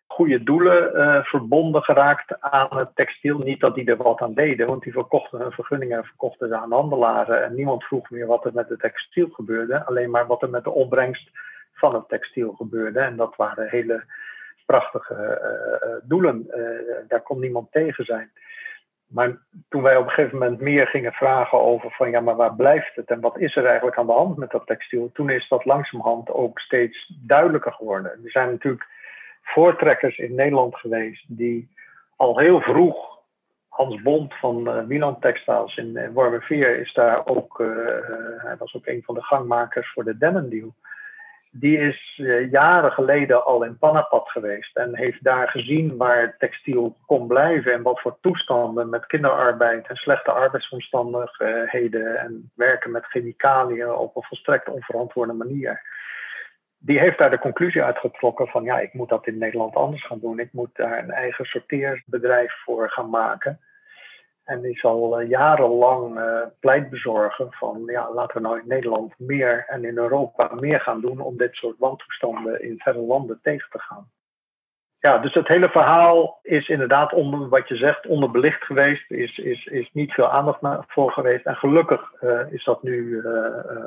goede 0.07 0.43
doelen 0.43 0.97
uh, 0.97 1.25
verbonden 1.25 1.83
geraakt 1.83 2.41
aan 2.41 2.79
het 2.79 2.89
textiel. 2.95 3.39
Niet 3.39 3.61
dat 3.61 3.75
die 3.75 3.85
er 3.91 3.97
wat 3.97 4.21
aan 4.21 4.35
deden, 4.35 4.67
want 4.67 4.83
die 4.83 4.93
verkochten 4.93 5.41
hun 5.41 5.53
vergunningen 5.53 5.97
en 5.97 6.05
verkochten 6.05 6.49
ze 6.49 6.57
aan 6.57 6.73
handelaren. 6.73 7.45
En 7.45 7.55
niemand 7.55 7.85
vroeg 7.85 8.11
meer 8.11 8.27
wat 8.27 8.45
er 8.45 8.55
met 8.55 8.69
het 8.69 8.81
textiel 8.81 9.29
gebeurde, 9.29 9.85
alleen 9.85 10.11
maar 10.11 10.27
wat 10.27 10.43
er 10.43 10.51
met 10.51 10.65
de 10.65 10.71
opbrengst 10.71 11.31
van 11.75 11.95
het 11.95 12.09
textiel 12.09 12.53
gebeurde. 12.53 13.01
En 13.01 13.17
dat 13.17 13.37
waren 13.37 13.69
hele 13.69 14.05
prachtige 14.69 15.41
uh, 15.83 16.09
doelen. 16.09 16.47
daar 17.09 17.23
kon 17.23 17.41
niemand 17.41 17.73
tegen 17.73 18.05
zijn. 18.05 18.31
Maar 19.09 19.39
toen 19.69 19.83
wij 19.83 19.97
op 19.97 20.05
een 20.05 20.11
gegeven 20.11 20.39
moment 20.39 20.61
meer 20.61 20.87
gingen 20.87 21.13
vragen 21.13 21.61
over 21.61 21.91
van 21.91 22.11
ja, 22.11 22.21
maar 22.21 22.37
waar 22.37 22.55
blijft 22.55 22.95
het 22.95 23.11
en 23.11 23.21
wat 23.21 23.39
is 23.39 23.57
er 23.57 23.67
eigenlijk 23.67 23.97
aan 23.97 24.07
de 24.07 24.13
hand 24.13 24.37
met 24.37 24.51
dat 24.51 24.67
textiel, 24.67 25.11
toen 25.13 25.31
is 25.31 25.49
dat 25.49 25.65
langzamerhand 25.65 26.31
ook 26.31 26.59
steeds 26.59 27.13
duidelijker 27.27 27.73
geworden. 27.73 28.11
Er 28.11 28.31
zijn 28.31 28.51
natuurlijk 28.51 28.87
voortrekkers 29.43 30.19
in 30.19 30.35
Nederland 30.35 30.77
geweest 30.77 31.25
die 31.29 31.69
al 32.17 32.39
heel 32.39 32.61
vroeg, 32.61 33.19
Hans 33.69 34.03
Bond 34.03 34.35
van 34.35 34.69
uh, 34.69 34.85
Milan 34.85 35.21
Textiles 35.21 35.77
in 35.77 35.97
uh, 35.97 36.09
Wormerveer 36.13 36.81
is 36.81 36.93
daar 36.93 37.27
ook, 37.27 37.59
hij 38.39 38.57
was 38.59 38.75
ook 38.75 38.87
een 38.87 39.03
van 39.05 39.15
de 39.15 39.23
gangmakers 39.23 39.93
voor 39.93 40.05
de 40.05 40.19
Denim 40.19 40.49
Deal. 40.49 40.75
Die 41.51 41.79
is 41.79 42.21
jaren 42.51 42.93
geleden 42.93 43.45
al 43.45 43.65
in 43.65 43.79
Panapad 43.79 44.29
geweest 44.29 44.77
en 44.77 44.97
heeft 44.97 45.25
daar 45.25 45.49
gezien 45.49 45.97
waar 45.97 46.37
textiel 46.39 46.97
kon 47.07 47.27
blijven 47.27 47.73
en 47.73 47.83
wat 47.83 48.01
voor 48.01 48.19
toestanden 48.21 48.89
met 48.89 49.07
kinderarbeid 49.07 49.87
en 49.87 49.97
slechte 49.97 50.31
arbeidsomstandigheden 50.31 52.19
en 52.19 52.51
werken 52.55 52.91
met 52.91 53.05
chemicaliën 53.05 53.91
op 53.91 54.17
een 54.17 54.23
volstrekt 54.23 54.69
onverantwoorde 54.69 55.33
manier 55.33 55.97
die 56.79 56.99
heeft 56.99 57.19
daar 57.19 57.31
de 57.31 57.39
conclusie 57.39 57.83
uitgetrokken 57.83 58.47
van 58.47 58.65
ja, 58.65 58.79
ik 58.79 58.93
moet 58.93 59.09
dat 59.09 59.27
in 59.27 59.39
Nederland 59.39 59.75
anders 59.75 60.07
gaan 60.07 60.21
doen. 60.21 60.39
Ik 60.39 60.53
moet 60.53 60.77
daar 60.77 60.99
een 60.99 61.11
eigen 61.11 61.45
sorteerbedrijf 61.45 62.53
voor 62.65 62.91
gaan 62.91 63.11
maken. 63.11 63.61
En 64.49 64.61
die 64.61 64.79
zal 64.79 65.21
uh, 65.21 65.29
jarenlang 65.29 66.19
uh, 66.19 66.43
pleit 66.61 66.91
bezorgen 66.91 67.53
van 67.53 67.83
ja, 67.87 68.13
laten 68.13 68.37
we 68.37 68.49
nou 68.49 68.61
in 68.61 68.69
Nederland 68.69 69.15
meer 69.19 69.65
en 69.67 69.85
in 69.85 69.99
Europa 69.99 70.55
meer 70.55 70.81
gaan 70.81 71.01
doen 71.01 71.21
om 71.21 71.37
dit 71.37 71.55
soort 71.55 71.79
wantoestanden 71.79 72.63
in 72.63 72.79
verre 72.79 73.01
landen 73.01 73.39
tegen 73.43 73.71
te 73.71 73.79
gaan 73.79 74.11
ja, 75.01 75.19
dus 75.19 75.35
het 75.35 75.49
hele 75.49 75.69
verhaal 75.69 76.39
is 76.43 76.69
inderdaad 76.69 77.13
onder 77.13 77.49
wat 77.49 77.69
je 77.69 77.77
zegt 77.77 78.07
onderbelicht 78.07 78.63
geweest. 78.65 79.11
Is, 79.11 79.39
is, 79.39 79.65
is 79.65 79.91
niet 79.93 80.13
veel 80.13 80.31
aandacht 80.31 80.61
voor 80.89 81.13
geweest. 81.13 81.45
En 81.45 81.57
gelukkig 81.57 82.13
uh, 82.21 82.53
is 82.53 82.65
dat 82.65 82.83
nu 82.83 83.23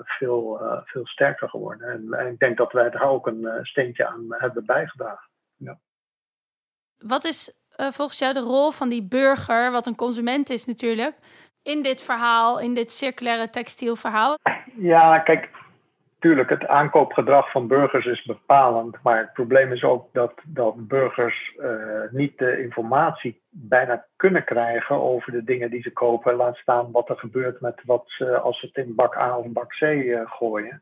veel, 0.04 0.60
veel 0.86 1.08
sterker 1.08 1.50
geworden. 1.50 1.88
En, 1.88 2.14
en, 2.14 2.28
ik 2.28 2.40
denk 2.40 2.58
dat 2.58 2.72
wij 2.72 2.90
daar 2.90 3.10
ook 3.10 3.28
een 3.28 3.48
steentje 3.62 4.08
aan 4.08 4.26
hebben 4.30 4.66
bijgedragen. 4.66 5.30
Ja. 5.56 5.80
Wat 6.98 7.24
is 7.24 7.61
volgens 7.76 8.20
jou 8.20 8.34
de 8.34 8.40
rol 8.40 8.72
van 8.72 8.90
die 8.90 9.04
burger, 9.04 9.72
wat 9.72 9.88
een 9.88 9.96
consument 9.96 10.50
is 10.50 10.66
natuurlijk, 10.66 11.16
in 11.64 11.82
dit 11.82 12.02
verhaal, 12.02 12.60
in 12.60 12.74
dit 12.74 12.92
circulaire 12.92 13.50
textielverhaal? 13.50 14.38
Ja, 14.76 15.20
kijk, 15.20 15.50
tuurlijk, 16.20 16.50
het 16.50 16.68
aankoopgedrag 16.68 17.52
van 17.52 17.68
burgers 17.68 18.06
is 18.06 18.24
bepalend. 18.26 18.98
Maar 19.04 19.18
het 19.18 19.34
probleem 19.34 19.72
is 19.72 19.84
ook 19.84 20.14
dat, 20.14 20.34
dat 20.46 20.88
burgers 20.88 21.56
uh, 21.60 21.72
niet 22.12 22.38
de 22.38 22.64
informatie 22.64 23.42
bijna 23.50 24.06
kunnen 24.16 24.44
krijgen 24.44 25.02
over 25.02 25.32
de 25.32 25.44
dingen 25.44 25.70
die 25.70 25.82
ze 25.82 25.92
kopen. 25.92 26.36
Laat 26.36 26.58
staan 26.58 26.92
wat 26.92 27.10
er 27.10 27.18
gebeurt 27.18 27.62
met 27.62 27.82
wat 27.86 28.06
als 28.42 28.60
ze 28.60 28.66
het 28.66 28.86
in 28.86 28.96
bak 28.96 29.18
A 29.18 29.38
of 29.38 29.46
bak 29.48 29.70
C 29.80 29.82
uh, 29.82 30.22
gooien. 30.26 30.82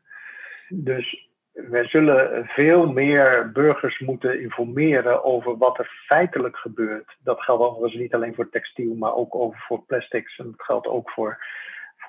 Dus 0.68 1.29
we 1.68 1.84
zullen 1.84 2.46
veel 2.46 2.86
meer 2.86 3.52
burgers 3.52 3.98
moeten 3.98 4.40
informeren 4.40 5.24
over 5.24 5.56
wat 5.56 5.78
er 5.78 5.90
feitelijk 6.06 6.56
gebeurt. 6.56 7.16
Dat 7.22 7.40
geldt 7.40 7.62
overigens 7.62 8.00
niet 8.00 8.14
alleen 8.14 8.34
voor 8.34 8.50
textiel, 8.50 8.94
maar 8.94 9.14
ook 9.14 9.34
over 9.34 9.60
voor 9.60 9.82
plastics. 9.86 10.38
En 10.38 10.44
dat 10.44 10.62
geldt 10.62 10.86
ook 10.86 11.10
voor 11.10 11.38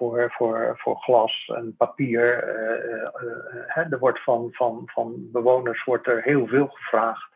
voor, 0.02 0.32
voor, 0.32 0.74
voor 0.78 0.96
glas 0.96 1.52
en 1.56 1.76
papier. 1.78 2.44
Uh, 3.78 3.92
er 3.92 4.00
wordt 4.00 4.24
van, 4.24 4.50
van, 4.52 4.82
van 4.86 5.32
bewoners 5.32 5.84
wordt 5.84 6.08
er 6.08 6.22
heel 6.24 6.48
veel 6.48 6.68
gevraagd. 6.68 7.32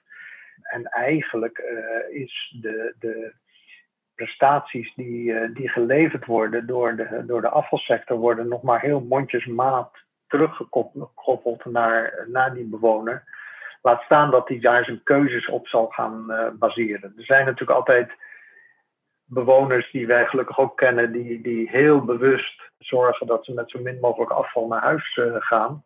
En 0.62 0.84
eigenlijk 0.84 1.63
is 2.10 2.58
de, 2.62 2.95
de 2.99 3.34
prestaties 4.15 4.93
die, 4.95 5.51
die 5.54 5.69
geleverd 5.69 6.25
worden 6.25 6.67
door 6.67 6.95
de, 6.95 7.23
door 7.25 7.41
de 7.41 7.49
afvalsector 7.49 8.17
worden 8.17 8.47
nog 8.47 8.62
maar 8.62 8.82
heel 8.82 9.01
mondjesmaat 9.01 9.91
teruggekoppeld 10.27 11.65
naar, 11.65 12.25
naar 12.27 12.53
die 12.53 12.65
bewoner. 12.65 13.23
Laat 13.81 14.01
staan 14.01 14.31
dat 14.31 14.47
hij 14.47 14.59
daar 14.59 14.83
zijn 14.83 15.03
keuzes 15.03 15.47
op 15.47 15.67
zal 15.67 15.88
gaan 15.88 16.25
baseren. 16.59 17.13
Er 17.17 17.25
zijn 17.25 17.45
natuurlijk 17.45 17.77
altijd 17.77 18.11
bewoners 19.25 19.91
die 19.91 20.07
wij 20.07 20.25
gelukkig 20.25 20.59
ook 20.59 20.77
kennen, 20.77 21.11
die, 21.11 21.41
die 21.41 21.69
heel 21.69 22.05
bewust 22.05 22.71
zorgen 22.77 23.27
dat 23.27 23.45
ze 23.45 23.53
met 23.53 23.69
zo 23.69 23.79
min 23.79 23.99
mogelijk 23.99 24.31
afval 24.31 24.67
naar 24.67 24.81
huis 24.81 25.15
uh, 25.15 25.35
gaan. 25.39 25.83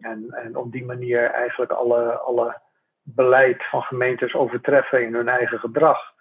En, 0.00 0.26
en 0.30 0.56
op 0.56 0.72
die 0.72 0.84
manier 0.84 1.30
eigenlijk 1.30 1.70
alle, 1.70 2.18
alle 2.18 2.60
beleid 3.02 3.64
van 3.68 3.82
gemeentes 3.82 4.34
overtreffen 4.34 5.04
in 5.04 5.14
hun 5.14 5.28
eigen 5.28 5.58
gedrag. 5.58 6.14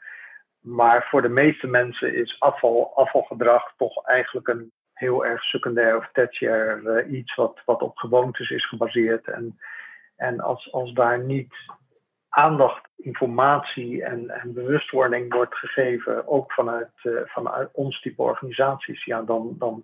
Maar 0.59 1.07
voor 1.09 1.21
de 1.21 1.29
meeste 1.29 1.67
mensen 1.67 2.15
is 2.15 2.39
afval, 2.39 2.91
afvalgedrag 2.95 3.73
toch 3.77 4.05
eigenlijk 4.05 4.47
een 4.47 4.71
heel 4.95 5.25
erg 5.25 5.43
secundair 5.43 5.97
of 5.97 6.09
tertiair 6.11 6.81
uh, 6.83 7.11
iets 7.17 7.35
wat, 7.35 7.61
wat 7.65 7.81
op 7.81 7.97
gewoontes 7.97 8.49
is 8.49 8.67
gebaseerd. 8.67 9.27
En, 9.27 9.59
en 10.15 10.39
als, 10.39 10.71
als 10.71 10.93
daar 10.93 11.19
niet 11.19 11.55
aandacht, 12.29 12.87
informatie 12.97 14.03
en, 14.03 14.29
en 14.29 14.53
bewustwording 14.53 15.33
wordt 15.33 15.55
gegeven, 15.55 16.27
ook 16.27 16.53
vanuit, 16.53 16.91
uh, 17.03 17.19
vanuit 17.25 17.69
ons 17.71 18.01
type 18.01 18.21
organisaties, 18.21 19.05
ja, 19.05 19.21
dan, 19.21 19.55
dan 19.57 19.83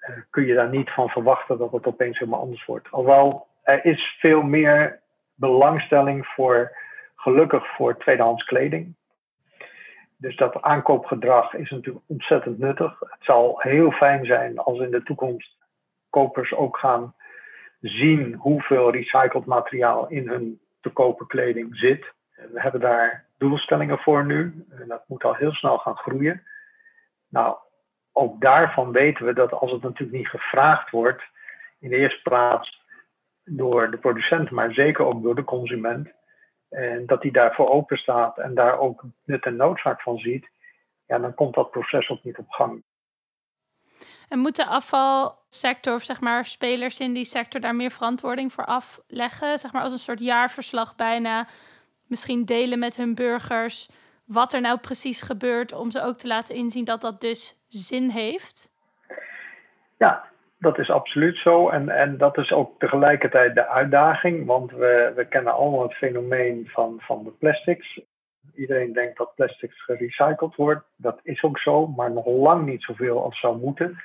uh, 0.00 0.16
kun 0.30 0.46
je 0.46 0.54
daar 0.54 0.68
niet 0.68 0.90
van 0.90 1.08
verwachten 1.08 1.58
dat 1.58 1.72
het 1.72 1.86
opeens 1.86 2.18
helemaal 2.18 2.40
anders 2.40 2.64
wordt. 2.64 2.90
Alhoewel 2.90 3.46
er 3.62 3.84
is 3.84 4.16
veel 4.18 4.42
meer 4.42 5.00
belangstelling 5.34 6.26
voor, 6.26 6.76
gelukkig 7.16 7.74
voor 7.76 7.98
tweedehands 7.98 8.44
kleding. 8.44 8.96
Dus 10.20 10.36
dat 10.36 10.62
aankoopgedrag 10.62 11.54
is 11.54 11.70
natuurlijk 11.70 12.04
ontzettend 12.06 12.58
nuttig. 12.58 13.00
Het 13.00 13.24
zal 13.24 13.60
heel 13.60 13.90
fijn 13.90 14.26
zijn 14.26 14.58
als 14.58 14.78
in 14.78 14.90
de 14.90 15.02
toekomst 15.02 15.56
kopers 16.10 16.54
ook 16.54 16.76
gaan 16.76 17.14
zien 17.80 18.34
hoeveel 18.34 18.90
recycled 18.90 19.44
materiaal 19.44 20.08
in 20.08 20.28
hun 20.28 20.60
te 20.80 20.90
kopen 20.90 21.26
kleding 21.26 21.76
zit. 21.76 22.12
We 22.52 22.60
hebben 22.60 22.80
daar 22.80 23.24
doelstellingen 23.38 23.98
voor 23.98 24.24
nu. 24.24 24.66
En 24.70 24.88
dat 24.88 25.04
moet 25.06 25.24
al 25.24 25.34
heel 25.34 25.52
snel 25.52 25.78
gaan 25.78 25.96
groeien. 25.96 26.42
Nou, 27.28 27.56
ook 28.12 28.40
daarvan 28.40 28.92
weten 28.92 29.26
we 29.26 29.32
dat 29.32 29.52
als 29.52 29.70
het 29.72 29.82
natuurlijk 29.82 30.18
niet 30.18 30.28
gevraagd 30.28 30.90
wordt, 30.90 31.22
in 31.78 31.90
de 31.90 31.96
eerste 31.96 32.22
plaats 32.22 32.86
door 33.44 33.90
de 33.90 33.98
producent, 33.98 34.50
maar 34.50 34.72
zeker 34.72 35.04
ook 35.04 35.22
door 35.22 35.34
de 35.34 35.44
consument, 35.44 36.08
en 36.68 37.06
dat 37.06 37.22
die 37.22 37.32
daarvoor 37.32 37.68
open 37.68 37.96
staat 37.96 38.38
en 38.38 38.54
daar 38.54 38.78
ook 38.78 39.02
nut 39.24 39.44
en 39.44 39.56
noodzaak 39.56 40.00
van 40.00 40.18
ziet, 40.18 40.48
ja, 41.06 41.18
dan 41.18 41.34
komt 41.34 41.54
dat 41.54 41.70
proces 41.70 42.08
ook 42.08 42.22
niet 42.22 42.38
op 42.38 42.50
gang. 42.50 42.82
En 44.28 44.38
moet 44.38 44.56
de 44.56 44.66
afvalsector, 44.66 45.94
of 45.94 46.02
zeg 46.02 46.20
maar 46.20 46.44
spelers 46.44 47.00
in 47.00 47.12
die 47.12 47.24
sector, 47.24 47.60
daar 47.60 47.74
meer 47.74 47.90
verantwoording 47.90 48.52
voor 48.52 48.64
afleggen? 48.64 49.58
Zeg 49.58 49.72
maar 49.72 49.82
als 49.82 49.92
een 49.92 49.98
soort 49.98 50.20
jaarverslag 50.20 50.96
bijna. 50.96 51.48
Misschien 52.06 52.44
delen 52.44 52.78
met 52.78 52.96
hun 52.96 53.14
burgers 53.14 53.88
wat 54.28 54.52
er 54.52 54.60
nou 54.60 54.78
precies 54.78 55.20
gebeurt, 55.20 55.72
om 55.72 55.90
ze 55.90 56.02
ook 56.02 56.16
te 56.16 56.26
laten 56.26 56.54
inzien 56.54 56.84
dat 56.84 57.00
dat 57.00 57.20
dus 57.20 57.58
zin 57.68 58.08
heeft? 58.08 58.70
Ja, 59.98 60.24
dat 60.58 60.78
is 60.78 60.90
absoluut 60.90 61.36
zo. 61.36 61.68
En, 61.68 61.88
en 61.88 62.18
dat 62.18 62.38
is 62.38 62.52
ook 62.52 62.78
tegelijkertijd 62.78 63.54
de 63.54 63.68
uitdaging, 63.68 64.46
want 64.46 64.70
we, 64.70 65.12
we 65.16 65.24
kennen 65.24 65.52
allemaal 65.52 65.82
het 65.82 65.94
fenomeen 65.94 66.68
van, 66.68 66.96
van 67.00 67.24
de 67.24 67.30
plastics. 67.30 68.00
Iedereen 68.54 68.92
denkt 68.92 69.18
dat 69.18 69.34
plastics 69.34 69.84
gerecycled 69.84 70.54
wordt. 70.54 70.84
Dat 70.96 71.20
is 71.22 71.42
ook 71.42 71.58
zo, 71.58 71.86
maar 71.86 72.10
nog 72.10 72.26
lang 72.26 72.66
niet 72.66 72.82
zoveel 72.82 73.22
als 73.22 73.40
zou 73.40 73.58
moeten. 73.58 74.02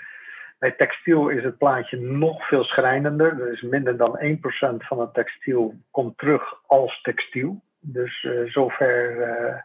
Bij 0.60 0.72
textiel 0.72 1.30
is 1.30 1.44
het 1.44 1.58
plaatje 1.58 2.00
nog 2.00 2.48
veel 2.48 2.64
schrijnender. 2.64 3.42
Er 3.42 3.52
is 3.52 3.62
minder 3.62 3.98
dan 3.98 4.20
1% 4.20 4.38
van 4.78 5.00
het 5.00 5.14
textiel 5.14 5.74
komt 5.92 6.18
terug 6.18 6.62
als 6.68 7.02
textiel. 7.02 7.62
Dus 7.80 8.24
uh, 8.24 8.52
zover 8.52 9.18
uh, 9.18 9.56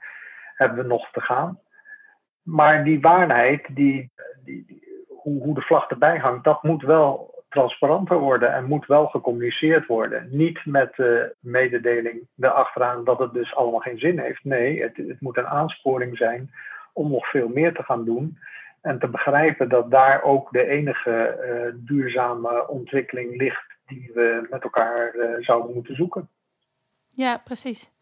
hebben 0.55 0.79
we 0.79 0.85
nog 0.85 1.11
te 1.11 1.21
gaan. 1.21 1.61
Maar 2.43 2.85
die 2.85 3.01
waarheid, 3.01 3.67
die, 3.75 4.11
die 4.45 4.88
hoe, 5.23 5.43
hoe 5.43 5.55
de 5.55 5.61
vlag 5.61 5.89
erbij 5.89 6.19
hangt, 6.19 6.45
dat 6.45 6.63
moet 6.63 6.83
wel 6.83 7.37
transparanter 7.49 8.19
worden 8.19 8.53
en 8.53 8.65
moet 8.65 8.87
wel 8.87 9.07
gecommuniceerd 9.07 9.87
worden. 9.87 10.29
Niet 10.31 10.61
met 10.65 10.95
de 10.97 11.35
mededeling 11.41 12.27
erachteraan 12.41 13.05
dat 13.05 13.19
het 13.19 13.33
dus 13.33 13.55
allemaal 13.55 13.81
geen 13.81 13.99
zin 13.99 14.19
heeft. 14.19 14.45
Nee, 14.45 14.83
het, 14.83 14.97
het 14.97 15.21
moet 15.21 15.37
een 15.37 15.47
aansporing 15.47 16.17
zijn 16.17 16.51
om 16.93 17.11
nog 17.11 17.31
veel 17.31 17.49
meer 17.49 17.75
te 17.75 17.83
gaan 17.83 18.05
doen. 18.05 18.39
En 18.81 18.99
te 18.99 19.09
begrijpen 19.09 19.69
dat 19.69 19.91
daar 19.91 20.23
ook 20.23 20.53
de 20.53 20.67
enige 20.67 21.39
uh, 21.41 21.75
duurzame 21.87 22.69
ontwikkeling 22.69 23.37
ligt 23.37 23.77
die 23.87 24.11
we 24.15 24.47
met 24.51 24.63
elkaar 24.63 25.15
uh, 25.15 25.35
zouden 25.39 25.75
moeten 25.75 25.95
zoeken. 25.95 26.29
Ja, 27.11 27.41
precies. 27.45 27.93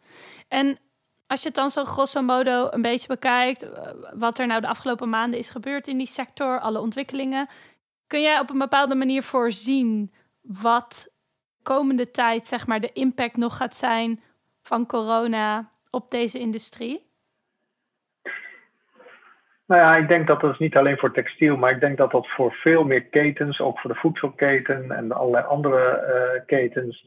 En 0.48 0.78
als 1.26 1.42
je 1.42 1.46
het 1.46 1.56
dan 1.56 1.70
zo 1.70 1.84
grosso 1.84 2.22
modo 2.22 2.68
een 2.70 2.82
beetje 2.82 3.08
bekijkt, 3.08 3.62
eh, 3.62 3.92
wat 4.14 4.38
er 4.38 4.46
nou 4.46 4.60
de 4.60 4.68
afgelopen 4.68 5.08
maanden 5.08 5.38
is 5.38 5.50
gebeurd 5.50 5.88
in 5.88 5.98
die 5.98 6.06
sector, 6.06 6.60
alle 6.60 6.80
ontwikkelingen, 6.80 7.48
kun 8.06 8.22
jij 8.22 8.40
op 8.40 8.50
een 8.50 8.58
bepaalde 8.58 8.94
manier 8.94 9.22
voorzien 9.22 10.12
wat 10.40 11.08
komende 11.62 12.10
tijd, 12.10 12.46
zeg 12.46 12.66
maar, 12.66 12.80
de 12.80 12.92
impact 12.92 13.36
nog 13.36 13.56
gaat 13.56 13.76
zijn 13.76 14.20
van 14.62 14.86
corona 14.86 15.70
op 15.90 16.10
deze 16.10 16.38
industrie? 16.38 17.04
Nou 19.66 19.80
ja, 19.80 19.96
ik 19.96 20.08
denk 20.08 20.26
dat 20.26 20.40
dat 20.40 20.52
is 20.52 20.58
niet 20.58 20.76
alleen 20.76 20.98
voor 20.98 21.12
textiel, 21.12 21.56
maar 21.56 21.70
ik 21.70 21.80
denk 21.80 21.96
dat 21.96 22.10
dat 22.10 22.28
voor 22.28 22.52
veel 22.52 22.84
meer 22.84 23.02
ketens, 23.02 23.60
ook 23.60 23.78
voor 23.78 23.92
de 23.92 23.98
voedselketen 23.98 24.90
en 24.90 25.12
allerlei 25.12 25.44
andere 25.44 26.04
uh, 26.36 26.46
ketens, 26.46 27.06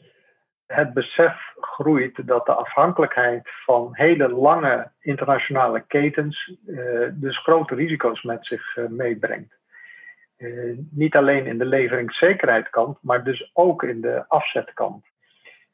het 0.73 0.93
besef 0.93 1.53
groeit 1.59 2.27
dat 2.27 2.45
de 2.45 2.53
afhankelijkheid 2.53 3.49
van 3.65 3.89
hele 3.91 4.29
lange 4.29 4.91
internationale 4.99 5.83
ketens 5.87 6.55
uh, 6.67 7.07
dus 7.11 7.37
grote 7.37 7.75
risico's 7.75 8.21
met 8.21 8.45
zich 8.45 8.77
uh, 8.77 8.87
meebrengt. 8.87 9.57
Uh, 10.37 10.77
niet 10.91 11.15
alleen 11.15 11.45
in 11.45 11.57
de 11.57 11.65
leveringszekerheidskant, 11.65 12.97
maar 13.01 13.23
dus 13.23 13.51
ook 13.53 13.83
in 13.83 14.01
de 14.01 14.25
afzetkant. 14.27 15.05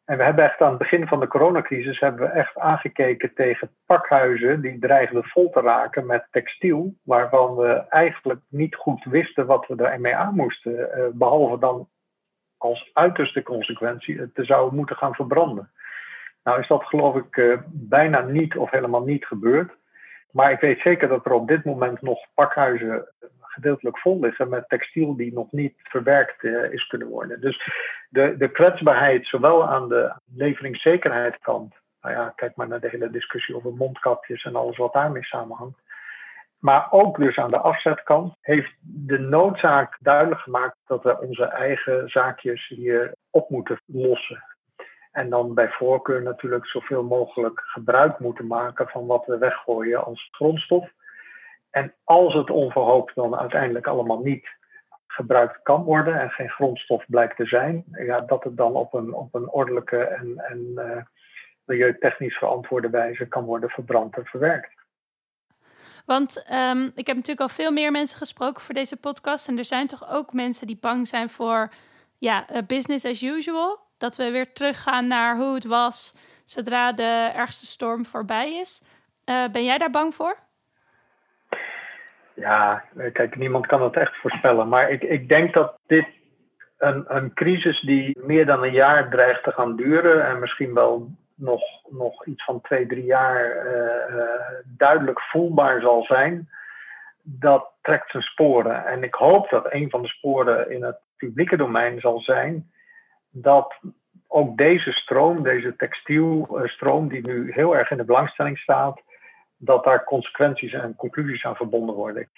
En 0.05 0.17
we 0.17 0.23
hebben 0.23 0.43
echt 0.43 0.61
aan 0.61 0.69
het 0.69 0.77
begin 0.77 1.07
van 1.07 1.19
de 1.19 1.27
coronacrisis 1.27 1.99
hebben 1.99 2.21
we 2.27 2.33
echt 2.33 2.57
aangekeken 2.57 3.33
tegen 3.33 3.69
pakhuizen 3.85 4.61
die 4.61 4.79
dreigden 4.79 5.23
vol 5.23 5.49
te 5.49 5.61
raken 5.61 6.05
met 6.05 6.27
textiel, 6.31 6.93
waarvan 7.03 7.55
we 7.55 7.85
eigenlijk 7.89 8.39
niet 8.49 8.75
goed 8.75 9.03
wisten 9.03 9.45
wat 9.45 9.67
we 9.67 9.83
ermee 9.83 10.15
aan 10.15 10.35
moesten, 10.35 10.89
behalve 11.17 11.59
dan 11.59 11.87
als 12.57 12.89
uiterste 12.93 13.43
consequentie 13.43 14.19
het 14.19 14.31
zou 14.33 14.75
moeten 14.75 14.95
gaan 14.95 15.15
verbranden. 15.15 15.71
Nou 16.43 16.59
is 16.59 16.67
dat 16.67 16.83
geloof 16.83 17.15
ik 17.15 17.35
uh, 17.35 17.57
bijna 17.67 18.21
niet 18.21 18.57
of 18.57 18.71
helemaal 18.71 19.03
niet 19.03 19.25
gebeurd. 19.25 19.71
Maar 20.31 20.51
ik 20.51 20.59
weet 20.59 20.79
zeker 20.79 21.07
dat 21.07 21.25
er 21.25 21.31
op 21.31 21.47
dit 21.47 21.65
moment 21.65 22.01
nog 22.01 22.19
pakhuizen 22.33 23.07
gedeeltelijk 23.39 23.99
vol 23.99 24.19
liggen 24.19 24.49
met 24.49 24.69
textiel 24.69 25.15
die 25.15 25.33
nog 25.33 25.51
niet 25.51 25.73
verwerkt 25.83 26.43
uh, 26.43 26.71
is 26.71 26.87
kunnen 26.87 27.07
worden. 27.07 27.41
Dus 27.41 27.69
de, 28.09 28.37
de 28.37 28.51
kwetsbaarheid, 28.51 29.27
zowel 29.27 29.67
aan 29.67 29.89
de 29.89 30.13
leveringszekerheidskant, 30.35 31.75
nou 32.01 32.15
ja, 32.15 32.33
kijk 32.35 32.55
maar 32.55 32.67
naar 32.67 32.79
de 32.79 32.89
hele 32.89 33.09
discussie 33.09 33.55
over 33.55 33.73
mondkapjes 33.73 34.43
en 34.43 34.55
alles 34.55 34.77
wat 34.77 34.93
daarmee 34.93 35.23
samenhangt. 35.23 35.79
Maar 36.59 36.87
ook 36.91 37.17
dus 37.17 37.37
aan 37.37 37.51
de 37.51 37.59
afzetkant 37.59 38.35
heeft 38.41 38.75
de 38.81 39.19
noodzaak 39.19 39.97
duidelijk 39.99 40.41
gemaakt 40.41 40.77
dat 40.85 41.03
we 41.03 41.19
onze 41.19 41.45
eigen 41.45 42.09
zaakjes 42.09 42.67
hier 42.67 43.15
op 43.29 43.49
moeten 43.49 43.81
lossen. 43.85 44.43
En 45.11 45.29
dan 45.29 45.53
bij 45.53 45.69
voorkeur 45.69 46.21
natuurlijk 46.21 46.65
zoveel 46.65 47.03
mogelijk 47.03 47.61
gebruik 47.63 48.19
moeten 48.19 48.47
maken 48.47 48.87
van 48.87 49.05
wat 49.05 49.25
we 49.25 49.37
weggooien 49.37 50.05
als 50.05 50.27
grondstof. 50.31 50.89
En 51.71 51.93
als 52.03 52.33
het 52.33 52.49
onverhoopt 52.49 53.15
dan 53.15 53.37
uiteindelijk 53.37 53.87
allemaal 53.87 54.19
niet 54.19 54.47
gebruikt 55.07 55.61
kan 55.63 55.83
worden 55.83 56.19
en 56.19 56.29
geen 56.29 56.49
grondstof 56.49 57.05
blijkt 57.07 57.35
te 57.37 57.45
zijn, 57.45 57.83
ja, 57.91 58.21
dat 58.21 58.43
het 58.43 58.57
dan 58.57 58.75
op 58.75 58.93
een, 58.93 59.13
op 59.13 59.35
een 59.35 59.49
ordelijke 59.49 59.97
en, 59.97 60.37
en 60.37 60.71
uh, 60.75 61.01
milieutechnisch 61.65 62.37
verantwoorde 62.37 62.89
wijze 62.89 63.27
kan 63.27 63.45
worden 63.45 63.69
verbrand 63.69 64.17
en 64.17 64.25
verwerkt. 64.25 64.84
Want 66.05 66.45
um, 66.51 66.83
ik 66.95 67.07
heb 67.07 67.15
natuurlijk 67.15 67.39
al 67.39 67.55
veel 67.55 67.71
meer 67.71 67.91
mensen 67.91 68.17
gesproken 68.17 68.61
voor 68.61 68.73
deze 68.73 68.97
podcast. 68.97 69.47
En 69.47 69.57
er 69.57 69.65
zijn 69.65 69.87
toch 69.87 70.09
ook 70.09 70.33
mensen 70.33 70.67
die 70.67 70.77
bang 70.81 71.07
zijn 71.07 71.29
voor 71.29 71.69
ja, 72.17 72.45
uh, 72.51 72.57
business 72.67 73.05
as 73.05 73.21
usual. 73.21 73.79
Dat 73.97 74.15
we 74.15 74.31
weer 74.31 74.53
teruggaan 74.53 75.07
naar 75.07 75.35
hoe 75.35 75.53
het 75.53 75.65
was 75.65 76.15
zodra 76.43 76.91
de 76.91 77.31
ergste 77.35 77.65
storm 77.65 78.05
voorbij 78.05 78.53
is. 78.53 78.81
Uh, 79.25 79.47
ben 79.51 79.63
jij 79.63 79.77
daar 79.77 79.89
bang 79.89 80.15
voor? 80.15 80.37
Ja, 82.33 82.83
kijk, 83.13 83.35
niemand 83.35 83.65
kan 83.65 83.81
het 83.81 83.95
echt 83.95 84.15
voorspellen. 84.15 84.67
Maar 84.67 84.89
ik, 84.89 85.03
ik 85.03 85.29
denk 85.29 85.53
dat 85.53 85.79
dit 85.87 86.07
een, 86.77 87.05
een 87.07 87.33
crisis 87.33 87.79
die 87.81 88.17
meer 88.21 88.45
dan 88.45 88.63
een 88.63 88.73
jaar 88.73 89.09
dreigt 89.09 89.43
te 89.43 89.51
gaan 89.51 89.75
duren. 89.75 90.25
En 90.25 90.39
misschien 90.39 90.73
wel 90.73 91.09
nog, 91.35 91.61
nog 91.89 92.25
iets 92.25 92.43
van 92.43 92.61
twee, 92.61 92.85
drie 92.85 93.03
jaar 93.03 93.65
uh, 93.65 94.21
duidelijk 94.65 95.21
voelbaar 95.21 95.81
zal 95.81 96.03
zijn, 96.03 96.49
dat 97.21 97.71
trekt 97.81 98.11
zijn 98.11 98.23
sporen. 98.23 98.85
En 98.85 99.03
ik 99.03 99.13
hoop 99.13 99.49
dat 99.49 99.73
een 99.73 99.89
van 99.89 100.01
de 100.01 100.07
sporen 100.07 100.71
in 100.71 100.83
het 100.83 100.97
publieke 101.17 101.57
domein 101.57 101.99
zal 101.99 102.19
zijn 102.19 102.71
dat 103.29 103.75
ook 104.27 104.57
deze 104.57 104.91
stroom, 104.91 105.43
deze 105.43 105.75
textielstroom, 105.75 107.07
die 107.07 107.27
nu 107.27 107.51
heel 107.53 107.75
erg 107.75 107.91
in 107.91 107.97
de 107.97 108.03
belangstelling 108.03 108.57
staat, 108.57 109.01
dat 109.57 109.83
daar 109.83 110.03
consequenties 110.03 110.73
en 110.73 110.95
conclusies 110.95 111.45
aan 111.45 111.55
verbonden 111.55 111.95
worden. 111.95 112.29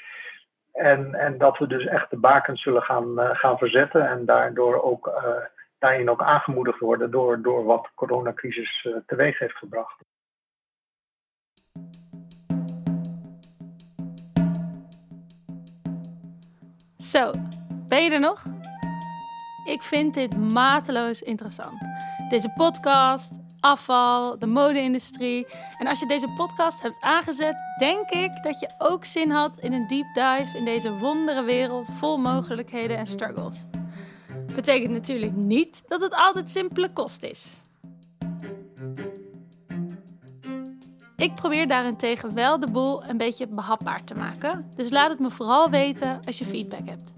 En, 0.74 1.14
en 1.14 1.38
dat 1.38 1.58
we 1.58 1.68
dus 1.68 1.86
echt 1.86 2.10
de 2.10 2.18
bakens 2.18 2.62
zullen 2.62 2.82
gaan, 2.82 3.36
gaan 3.36 3.58
verzetten 3.58 4.10
en 4.10 4.26
daardoor 4.26 4.82
ook 4.82 5.08
daarin 5.80 6.10
ook 6.10 6.22
aangemoedigd 6.22 6.80
worden 6.80 7.12
door, 7.12 7.42
door 7.42 7.64
wat 7.64 7.84
de 7.84 7.90
coronacrisis 7.96 8.84
uh, 8.84 8.96
teweeg 9.06 9.40
heeft 9.40 9.58
gebracht. 9.58 10.04
Zo, 16.98 17.32
ben 17.88 18.04
je 18.04 18.12
er 18.12 18.20
nog? 18.20 18.44
Ik 19.66 19.82
vind 19.82 20.14
dit 20.14 20.38
mateloos 20.38 21.22
interessant. 21.22 21.80
Deze 22.30 22.54
podcast, 22.56 23.40
afval, 23.60 24.40
de 24.40 24.46
mode-industrie. 24.46 25.48
En 25.78 25.88
als 25.88 26.00
je 26.00 26.08
deze 26.08 26.34
podcast 26.38 26.82
hebt 26.82 27.02
aangezet, 27.02 27.56
denk 27.80 28.10
ik 28.10 28.44
dat 28.44 28.60
je 28.60 28.74
ook 28.78 29.06
zin 29.06 29.30
had 29.30 29.58
in 29.58 29.74
een 29.74 29.88
deep 29.88 30.14
dive 30.14 30.58
in 30.58 30.66
deze 30.66 30.92
wondere 30.92 31.44
wereld 31.44 31.88
vol 31.88 32.18
mogelijkheden 32.18 32.98
en 32.98 33.06
struggles. 33.06 33.68
Betekent 34.58 34.92
natuurlijk 34.92 35.36
niet 35.36 35.84
dat 35.88 36.02
het 36.02 36.14
altijd 36.14 36.50
simpele 36.50 36.94
kost 36.94 37.24
is. 37.24 37.56
Ik 41.16 41.36
probeer 41.36 41.68
daarentegen 41.68 42.34
wel 42.34 42.60
de 42.60 42.72
boel 42.72 43.04
een 43.04 43.18
beetje 43.18 43.48
behapbaar 43.48 44.04
te 44.04 44.16
maken. 44.16 44.72
Dus 44.76 44.92
laat 44.92 45.10
het 45.10 45.20
me 45.20 45.30
vooral 45.32 45.70
weten 45.70 46.20
als 46.26 46.38
je 46.38 46.46
feedback 46.46 46.86
hebt. 46.86 47.14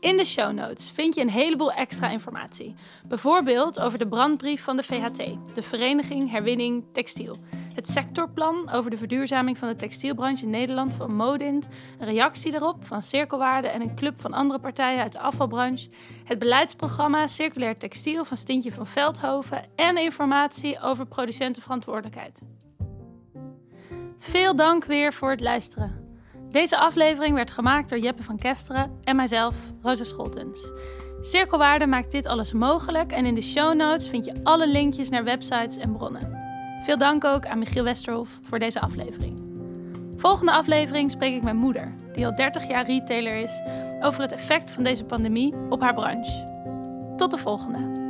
In 0.00 0.16
de 0.16 0.24
show 0.24 0.52
notes 0.52 0.90
vind 0.90 1.14
je 1.14 1.20
een 1.20 1.30
heleboel 1.30 1.72
extra 1.72 2.08
informatie. 2.08 2.74
Bijvoorbeeld 3.08 3.80
over 3.80 3.98
de 3.98 4.08
brandbrief 4.08 4.62
van 4.62 4.76
de 4.76 4.82
VHT, 4.82 5.36
de 5.54 5.62
Vereniging 5.62 6.30
Herwinning 6.30 6.84
Textiel. 6.92 7.36
Het 7.76 7.88
sectorplan 7.88 8.70
over 8.70 8.90
de 8.90 8.96
verduurzaming 8.96 9.58
van 9.58 9.68
de 9.68 9.76
textielbranche 9.76 10.44
in 10.44 10.50
Nederland 10.50 10.94
van 10.94 11.14
Modint. 11.14 11.68
Een 11.98 12.06
reactie 12.06 12.50
daarop 12.50 12.84
van 12.84 13.02
Cirkelwaarde 13.02 13.68
en 13.68 13.80
een 13.80 13.94
club 13.94 14.20
van 14.20 14.32
andere 14.32 14.58
partijen 14.58 15.02
uit 15.02 15.12
de 15.12 15.18
afvalbranche. 15.18 15.88
Het 16.24 16.38
beleidsprogramma 16.38 17.26
Circulair 17.26 17.76
Textiel 17.76 18.24
van 18.24 18.36
Stintje 18.36 18.72
van 18.72 18.86
Veldhoven. 18.86 19.64
En 19.74 19.98
informatie 19.98 20.80
over 20.80 21.06
producentenverantwoordelijkheid. 21.06 22.40
Veel 24.18 24.56
dank 24.56 24.84
weer 24.84 25.12
voor 25.12 25.30
het 25.30 25.40
luisteren. 25.40 26.18
Deze 26.50 26.78
aflevering 26.78 27.34
werd 27.34 27.50
gemaakt 27.50 27.88
door 27.88 27.98
Jeppe 27.98 28.22
van 28.22 28.38
Kesteren 28.38 28.98
en 29.02 29.16
mijzelf, 29.16 29.54
Rosa 29.82 30.04
Scholtens. 30.04 30.72
Cirkelwaarde 31.20 31.86
maakt 31.86 32.10
dit 32.10 32.26
alles 32.26 32.52
mogelijk 32.52 33.12
en 33.12 33.26
in 33.26 33.34
de 33.34 33.42
show 33.42 33.74
notes 33.74 34.08
vind 34.08 34.24
je 34.24 34.40
alle 34.42 34.68
linkjes 34.68 35.08
naar 35.08 35.24
websites 35.24 35.76
en 35.76 35.92
bronnen. 35.92 36.35
Veel 36.86 36.98
dank 36.98 37.24
ook 37.24 37.46
aan 37.46 37.58
Michiel 37.58 37.84
Westerhof 37.84 38.38
voor 38.42 38.58
deze 38.58 38.80
aflevering. 38.80 39.40
Volgende 40.16 40.52
aflevering 40.52 41.10
spreek 41.10 41.34
ik 41.34 41.42
mijn 41.42 41.56
moeder, 41.56 41.94
die 42.12 42.26
al 42.26 42.34
30 42.34 42.68
jaar 42.68 42.86
retailer 42.86 43.36
is, 43.36 43.60
over 44.00 44.22
het 44.22 44.32
effect 44.32 44.70
van 44.70 44.84
deze 44.84 45.04
pandemie 45.04 45.54
op 45.68 45.80
haar 45.80 45.94
branche. 45.94 47.14
Tot 47.16 47.30
de 47.30 47.38
volgende! 47.38 48.05